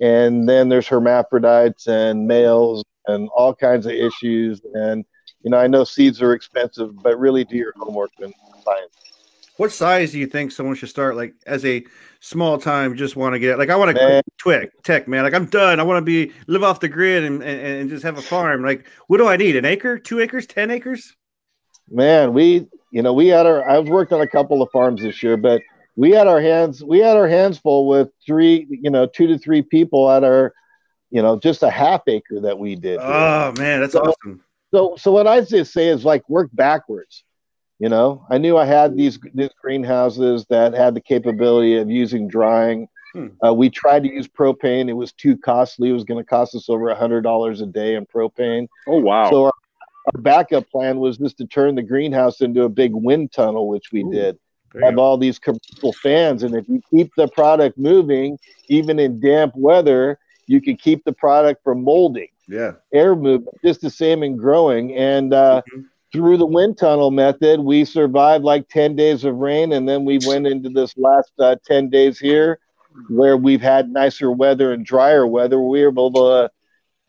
[0.00, 4.60] And then there's hermaphrodites and males and all kinds of issues.
[4.74, 5.04] And
[5.42, 8.32] you know i know seeds are expensive but really do your homework and
[8.64, 9.11] science
[9.62, 11.84] what size do you think someone should start like as a
[12.18, 15.22] small time just want to get like i want to twig tech man.
[15.22, 15.78] Like i'm done.
[15.78, 18.64] I want to be live off the grid and, and, and just have a farm.
[18.64, 19.54] Like what do i need?
[19.54, 20.00] An acre?
[20.00, 20.48] Two acres?
[20.48, 21.14] Ten acres?
[21.88, 25.22] Man we you know, we had our i've worked on a couple of farms this
[25.22, 25.62] year, but
[25.94, 29.38] we had our hands we had our hands full with three, you know, two to
[29.38, 30.52] three people at our,
[31.10, 32.98] you know, just a half acre that we did.
[33.00, 34.42] Oh man, that's so, awesome.
[34.74, 37.22] So so what I just say is like work backwards.
[37.82, 42.28] You know, I knew I had these these greenhouses that had the capability of using
[42.28, 42.86] drying.
[43.12, 43.26] Hmm.
[43.44, 44.88] Uh, we tried to use propane.
[44.88, 45.90] It was too costly.
[45.90, 48.68] It was going to cost us over a hundred dollars a day in propane.
[48.86, 49.28] Oh wow!
[49.28, 49.52] So our
[50.14, 53.90] our backup plan was just to turn the greenhouse into a big wind tunnel, which
[53.90, 54.12] we Ooh.
[54.12, 54.38] did.
[54.80, 59.54] have all these commercial fans, and if you keep the product moving, even in damp
[59.56, 62.28] weather, you can keep the product from molding.
[62.46, 64.96] Yeah, air movement, just the same in growing.
[64.96, 65.80] And uh, mm-hmm.
[66.12, 70.18] Through the wind tunnel method, we survived like ten days of rain, and then we
[70.26, 72.58] went into this last uh, ten days here,
[73.08, 75.60] where we've had nicer weather and drier weather.
[75.60, 76.50] We were able to,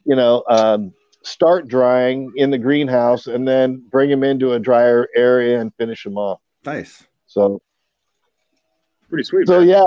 [0.06, 0.44] you know.
[0.50, 0.94] Um,
[1.26, 6.04] start drying in the greenhouse and then bring them into a drier area and finish
[6.04, 6.42] them off.
[6.66, 7.08] Nice.
[7.28, 7.62] So
[9.10, 9.48] pretty sweet.
[9.48, 9.70] So man.
[9.70, 9.86] yeah,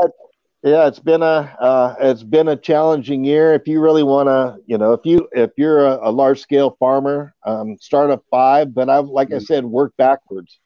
[0.62, 3.54] yeah, it's been a uh, it's been a challenging year.
[3.54, 6.76] If you really want to, you know, if you if you're a, a large scale
[6.78, 8.74] farmer, um, start at five.
[8.74, 9.42] But I've like I mm.
[9.44, 10.58] said, work backwards.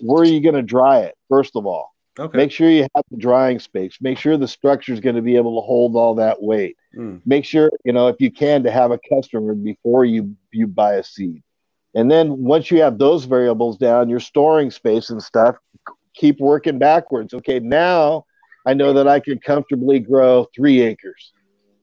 [0.00, 1.14] Where are you going to dry it?
[1.28, 2.36] First of all, okay.
[2.36, 3.98] make sure you have the drying space.
[4.00, 6.76] Make sure the structure is going to be able to hold all that weight.
[6.96, 7.20] Mm.
[7.26, 10.94] Make sure you know if you can to have a customer before you you buy
[10.94, 11.42] a seed.
[11.94, 15.56] And then once you have those variables down, your storing space and stuff,
[16.14, 17.32] keep working backwards.
[17.32, 18.26] Okay, now
[18.66, 21.32] I know that I can comfortably grow three acres.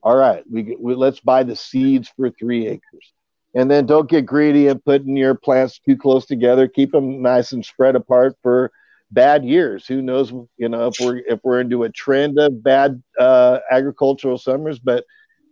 [0.02, 3.12] All right, we, we let's buy the seeds for three acres,
[3.54, 6.68] and then don't get greedy and putting your plants too close together.
[6.68, 8.70] Keep them nice and spread apart for
[9.10, 9.86] bad years.
[9.86, 10.30] Who knows?
[10.58, 15.06] You know if we're if we're into a trend of bad uh, agricultural summers, but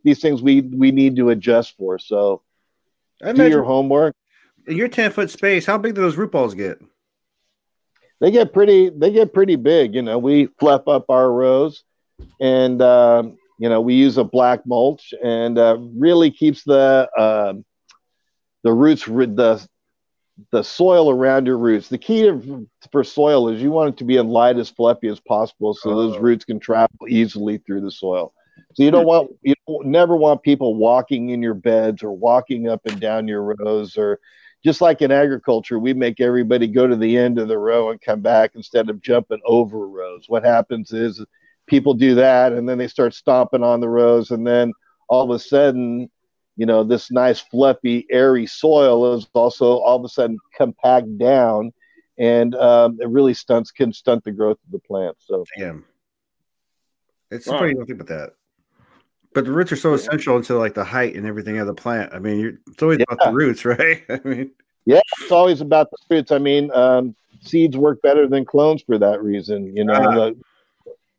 [0.05, 1.99] these things we we need to adjust for.
[1.99, 2.43] So
[3.25, 4.15] I do your homework.
[4.67, 6.79] In your ten foot space, how big do those root balls get?
[8.23, 9.95] They get pretty they get pretty big.
[9.97, 11.83] You know, we fluff up our rows,
[12.41, 13.25] and uh,
[13.59, 17.55] you know we use a black mulch, and uh, really keeps the uh,
[18.63, 19.67] the roots the
[20.53, 21.89] the soil around your roots.
[21.89, 25.09] The key to, for soil is you want it to be as light as fluffy
[25.09, 26.21] as possible, so those oh.
[26.21, 28.33] roots can travel easily through the soil.
[28.75, 32.69] So you don't want you don't, never want people walking in your beds or walking
[32.69, 34.21] up and down your rows or
[34.65, 38.01] just like in agriculture, we make everybody go to the end of the row and
[38.01, 40.27] come back instead of jumping over rows.
[40.29, 41.25] What happens is
[41.67, 44.73] people do that and then they start stomping on the rows, and then
[45.09, 46.11] all of a sudden,
[46.57, 51.73] you know, this nice, fluffy, airy soil is also all of a sudden compact down,
[52.19, 55.17] and um, it really stunts can stunt the growth of the plant.
[55.19, 55.73] So, yeah,
[57.31, 58.35] it's funny you don't think about that.
[59.35, 62.13] But the roots are so essential into like the height and everything of the plant.
[62.13, 63.05] I mean, you're, it's always yeah.
[63.11, 64.05] about the roots, right?
[64.09, 64.51] I mean,
[64.85, 66.33] yeah, it's always about the roots.
[66.33, 69.75] I mean, um, seeds work better than clones for that reason.
[69.75, 70.37] You know, uh, the,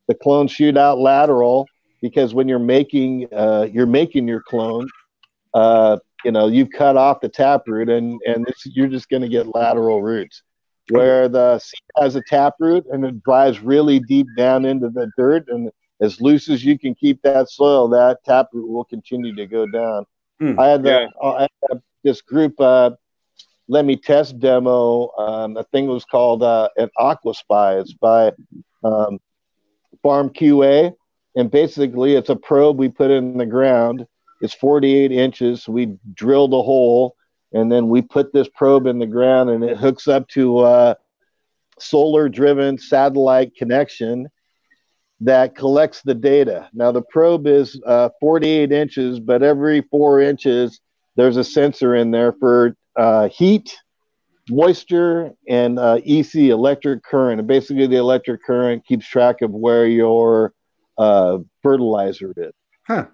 [0.08, 1.66] the clones shoot out lateral
[2.00, 4.88] because when you're making uh, you're making your clone,
[5.54, 9.28] uh, you know, you've cut off the taproot and and this, you're just going to
[9.28, 10.42] get lateral roots.
[10.90, 15.48] Where the seed has a taproot and it drives really deep down into the dirt
[15.48, 19.66] and as loose as you can keep that soil, that taproot will continue to go
[19.66, 20.06] down.
[20.40, 20.58] Hmm.
[20.58, 21.06] I had the yeah.
[21.22, 22.60] I had this group.
[22.60, 22.90] Uh,
[23.68, 25.10] let me test demo.
[25.16, 27.80] Um, I think it was called uh, an AquaSpy.
[27.80, 28.32] It's by
[28.82, 29.18] um,
[30.02, 30.92] Farm QA,
[31.36, 34.06] and basically it's a probe we put in the ground.
[34.42, 35.66] It's 48 inches.
[35.66, 37.16] We drilled a hole,
[37.52, 40.64] and then we put this probe in the ground, and it hooks up to a
[40.64, 40.94] uh,
[41.78, 44.28] solar-driven satellite connection
[45.24, 46.68] that collects the data.
[46.74, 50.80] Now, the probe is uh, 48 inches, but every four inches,
[51.16, 53.74] there's a sensor in there for uh, heat,
[54.50, 57.38] moisture, and uh, EC, electric current.
[57.38, 60.52] And basically, the electric current keeps track of where your
[60.98, 62.52] uh, fertilizer is.
[62.86, 63.06] Huh.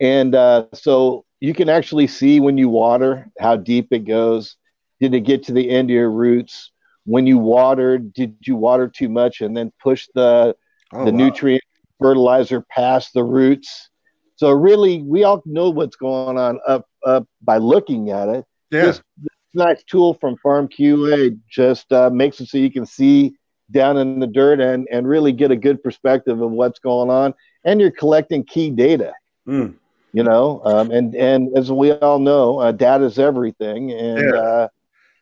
[0.00, 4.56] And uh, so you can actually see when you water how deep it goes.
[5.00, 6.70] Did it get to the end of your roots?
[7.04, 10.56] When you watered, did you water too much and then push the
[10.92, 11.16] oh, the wow.
[11.18, 11.62] nutrient
[12.00, 13.90] fertilizer past the roots.
[14.36, 18.44] So really, we all know what's going on up up by looking at it.
[18.70, 18.86] Yeah.
[18.86, 23.36] This, this nice tool from Farm QA just uh, makes it so you can see
[23.70, 27.34] down in the dirt and and really get a good perspective of what's going on,
[27.64, 29.12] and you're collecting key data.
[29.48, 29.74] Mm.
[30.12, 34.40] You know, um, and and as we all know, uh, data is everything, and yeah.
[34.40, 34.68] uh,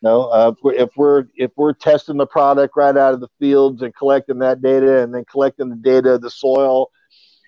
[0.03, 3.95] know, uh, if we're if we're testing the product right out of the fields and
[3.95, 6.91] collecting that data, and then collecting the data of the soil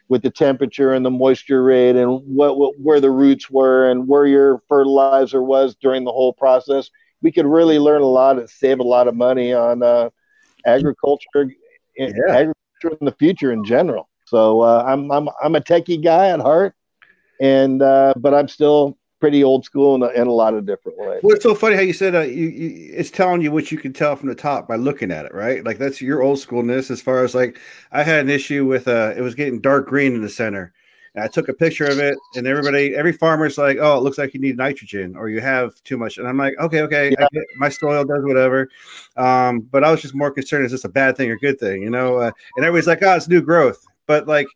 [0.09, 4.07] with the temperature and the moisture rate, and what, what where the roots were, and
[4.07, 6.90] where your fertilizer was during the whole process,
[7.22, 10.11] we could really learn a lot and save a lot of money on uh,
[10.66, 11.50] agriculture,
[11.96, 12.09] yeah.
[12.28, 14.09] agriculture in the future in general.
[14.26, 16.74] So uh, I'm I'm I'm a techie guy at heart,
[17.40, 20.99] and uh, but I'm still pretty old school in a, in a lot of different
[20.99, 21.18] ways.
[21.22, 23.79] Well, it's so funny how you said uh, you, you, it's telling you what you
[23.79, 25.64] can tell from the top by looking at it, right?
[25.64, 26.91] Like that's your old schoolness.
[26.91, 27.59] As far as like,
[27.91, 30.75] I had an issue with uh, it was getting dark green in the center,
[31.14, 34.18] And I took a picture of it, and everybody, every farmer's like, "Oh, it looks
[34.18, 37.27] like you need nitrogen, or you have too much." And I'm like, "Okay, okay, yeah.
[37.57, 38.68] my soil does whatever."
[39.16, 41.81] Um, but I was just more concerned: is this a bad thing or good thing?
[41.81, 42.16] You know?
[42.16, 44.49] Uh, and everybody's like, "Oh, it's new growth." But like,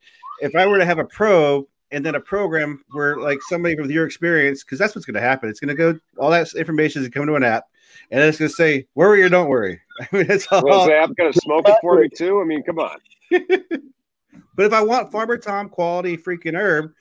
[0.43, 3.91] if I were to have a probe and then a program where like somebody with
[3.91, 5.49] your experience, because that's what's going to happen.
[5.49, 7.64] It's going to go all that information is coming to an app,
[8.11, 9.80] and it's going to say worry or don't worry.
[10.01, 10.62] I mean, it's all.
[10.64, 12.41] Well, is the app going to smoke it for me too?
[12.41, 12.99] I mean, come on.
[13.30, 16.93] but if I want Farmer Tom quality freaking herb,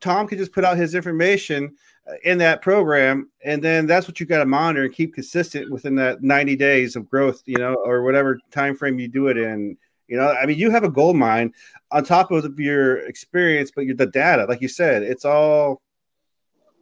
[0.00, 1.74] Tom can just put out his information
[2.08, 5.70] uh, in that program, and then that's what you got to monitor and keep consistent
[5.70, 9.36] within that 90 days of growth, you know, or whatever time frame you do it
[9.36, 9.76] in.
[10.12, 11.54] You know, I mean, you have a gold mine
[11.90, 15.80] on top of your experience, but the data, like you said, it's all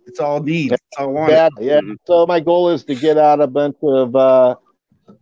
[0.04, 0.72] it's all needs.
[0.72, 1.34] It's all wanted.
[1.34, 1.78] Data, yeah.
[1.78, 1.92] Mm-hmm.
[2.08, 4.56] So my goal is to get out a bunch of uh,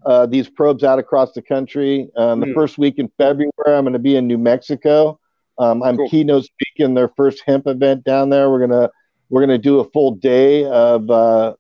[0.06, 2.09] uh, these probes out across the country.
[2.16, 2.54] Um, the mm.
[2.54, 5.20] first week in February, I'm going to be in New Mexico.
[5.59, 6.09] Um, I'm cool.
[6.09, 8.48] keynote speaking their first hemp event down there.
[8.48, 8.88] We're gonna
[9.28, 11.56] we're gonna do a full day of uh,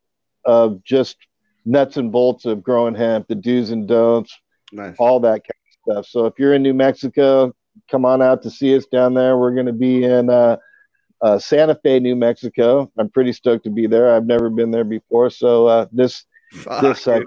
[0.46, 1.18] of just
[1.66, 4.34] nuts and bolts of growing hemp, the do's and don'ts,
[4.72, 4.96] nice.
[4.98, 5.57] all that kind
[5.88, 6.06] stuff.
[6.06, 7.54] So if you're in New Mexico,
[7.90, 9.36] come on out to see us down there.
[9.38, 10.56] We're going to be in uh,
[11.20, 12.90] uh, Santa Fe, New Mexico.
[12.98, 14.14] I'm pretty stoked to be there.
[14.14, 17.20] I've never been there before, so uh, this Fuck, this uh,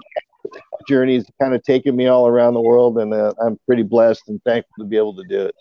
[0.88, 4.28] journey is kind of taking me all around the world, and uh, I'm pretty blessed
[4.28, 5.54] and thankful to be able to do it.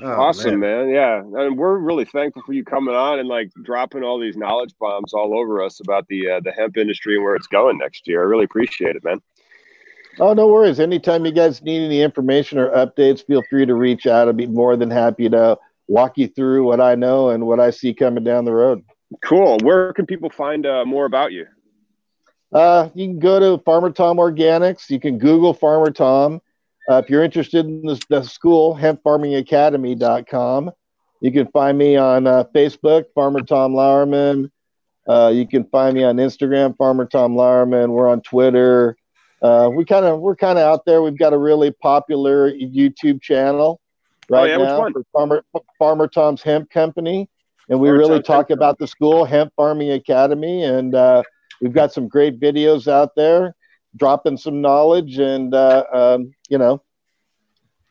[0.00, 0.86] Oh, awesome, man.
[0.86, 0.94] man.
[0.94, 4.72] Yeah, and we're really thankful for you coming on and like dropping all these knowledge
[4.78, 8.06] bombs all over us about the uh, the hemp industry and where it's going next
[8.06, 8.20] year.
[8.20, 9.20] I really appreciate it, man.
[10.20, 10.80] Oh, no worries.
[10.80, 14.28] Anytime you guys need any information or updates, feel free to reach out.
[14.28, 15.56] I'd be more than happy to
[15.86, 18.84] walk you through what I know and what I see coming down the road.
[19.22, 19.58] Cool.
[19.62, 21.46] Where can people find uh, more about you?
[22.52, 24.90] Uh, you can go to Farmer Tom Organics.
[24.90, 26.40] You can Google Farmer Tom.
[26.90, 30.70] Uh, if you're interested in the, the school, hempfarmingacademy.com.
[31.20, 34.50] You can find me on uh, Facebook, Farmer Tom Lauerman.
[35.08, 37.90] Uh, you can find me on Instagram, Farmer Tom Lauerman.
[37.90, 38.96] We're on Twitter
[39.42, 41.02] uh, we kind of we're kind of out there.
[41.02, 43.80] We've got a really popular YouTube channel
[44.30, 45.44] oh, right oh, yeah, now for Farmer
[45.78, 47.28] Farmer Tom's Hemp Company,
[47.68, 51.22] and we Farmer really Tom's talk Hemp about the school Hemp Farming Academy, and uh,
[51.60, 53.54] we've got some great videos out there,
[53.96, 56.82] dropping some knowledge, and uh, um, you know,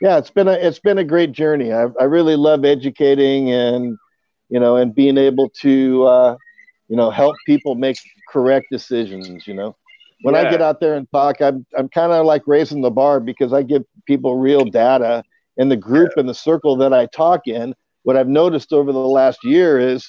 [0.02, 1.72] yeah, it's been a it's been a great journey.
[1.72, 3.98] I, I really love educating and
[4.50, 6.38] you know and being able to uh,
[6.90, 7.96] you know help people make
[8.30, 9.48] correct decisions.
[9.48, 9.78] You know
[10.22, 10.42] when yeah.
[10.42, 13.54] I get out there and talk, I'm I'm kind of like raising the bar because
[13.54, 15.24] I give people real data.
[15.60, 16.22] In the group yeah.
[16.22, 20.08] and the circle that I talk in, what I've noticed over the last year is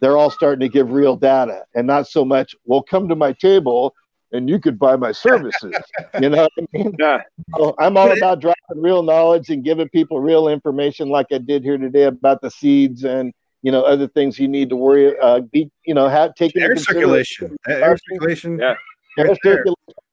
[0.00, 3.32] they're all starting to give real data and not so much, well, come to my
[3.32, 3.94] table
[4.32, 5.74] and you could buy my services.
[6.20, 6.94] you know I mean?
[6.98, 7.22] Yeah.
[7.56, 11.62] So I'm all about dropping real knowledge and giving people real information like I did
[11.62, 13.32] here today about the seeds and
[13.62, 16.76] you know other things you need to worry uh be you know have taken air
[16.76, 18.74] circulation air circulation yeah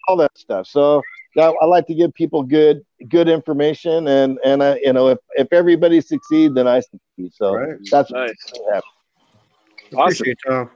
[0.08, 0.68] all that stuff.
[0.68, 1.01] So
[1.36, 5.18] yeah, I like to give people good good information, and and I, you know, if
[5.36, 7.34] if everybody succeeds, then I succeed.
[7.34, 7.78] So right.
[7.89, 8.32] that's nice.
[9.95, 10.28] Awesome.
[10.28, 10.70] You,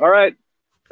[0.00, 0.34] All right.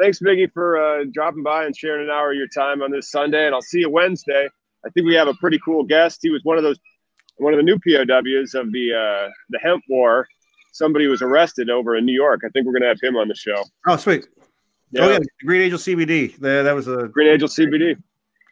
[0.01, 3.11] Thanks, Biggie, for uh, dropping by and sharing an hour of your time on this
[3.11, 3.47] Sunday.
[3.47, 4.49] And I'll see you Wednesday.
[4.85, 6.21] I think we have a pretty cool guest.
[6.23, 6.79] He was one of those,
[7.37, 10.27] one of the new POWs of the uh, the hemp war.
[10.73, 12.41] Somebody was arrested over in New York.
[12.45, 13.63] I think we're going to have him on the show.
[13.87, 14.27] Oh, sweet.
[14.93, 15.05] Yeah.
[15.05, 16.37] Oh yeah, Green Angel CBD.
[16.39, 17.97] That, that was a Green Angel CBD.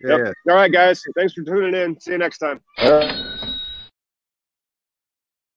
[0.02, 0.34] Yeah, yep.
[0.46, 0.52] yeah.
[0.52, 1.02] All right, guys.
[1.16, 2.00] Thanks for tuning in.
[2.00, 2.60] See you next time.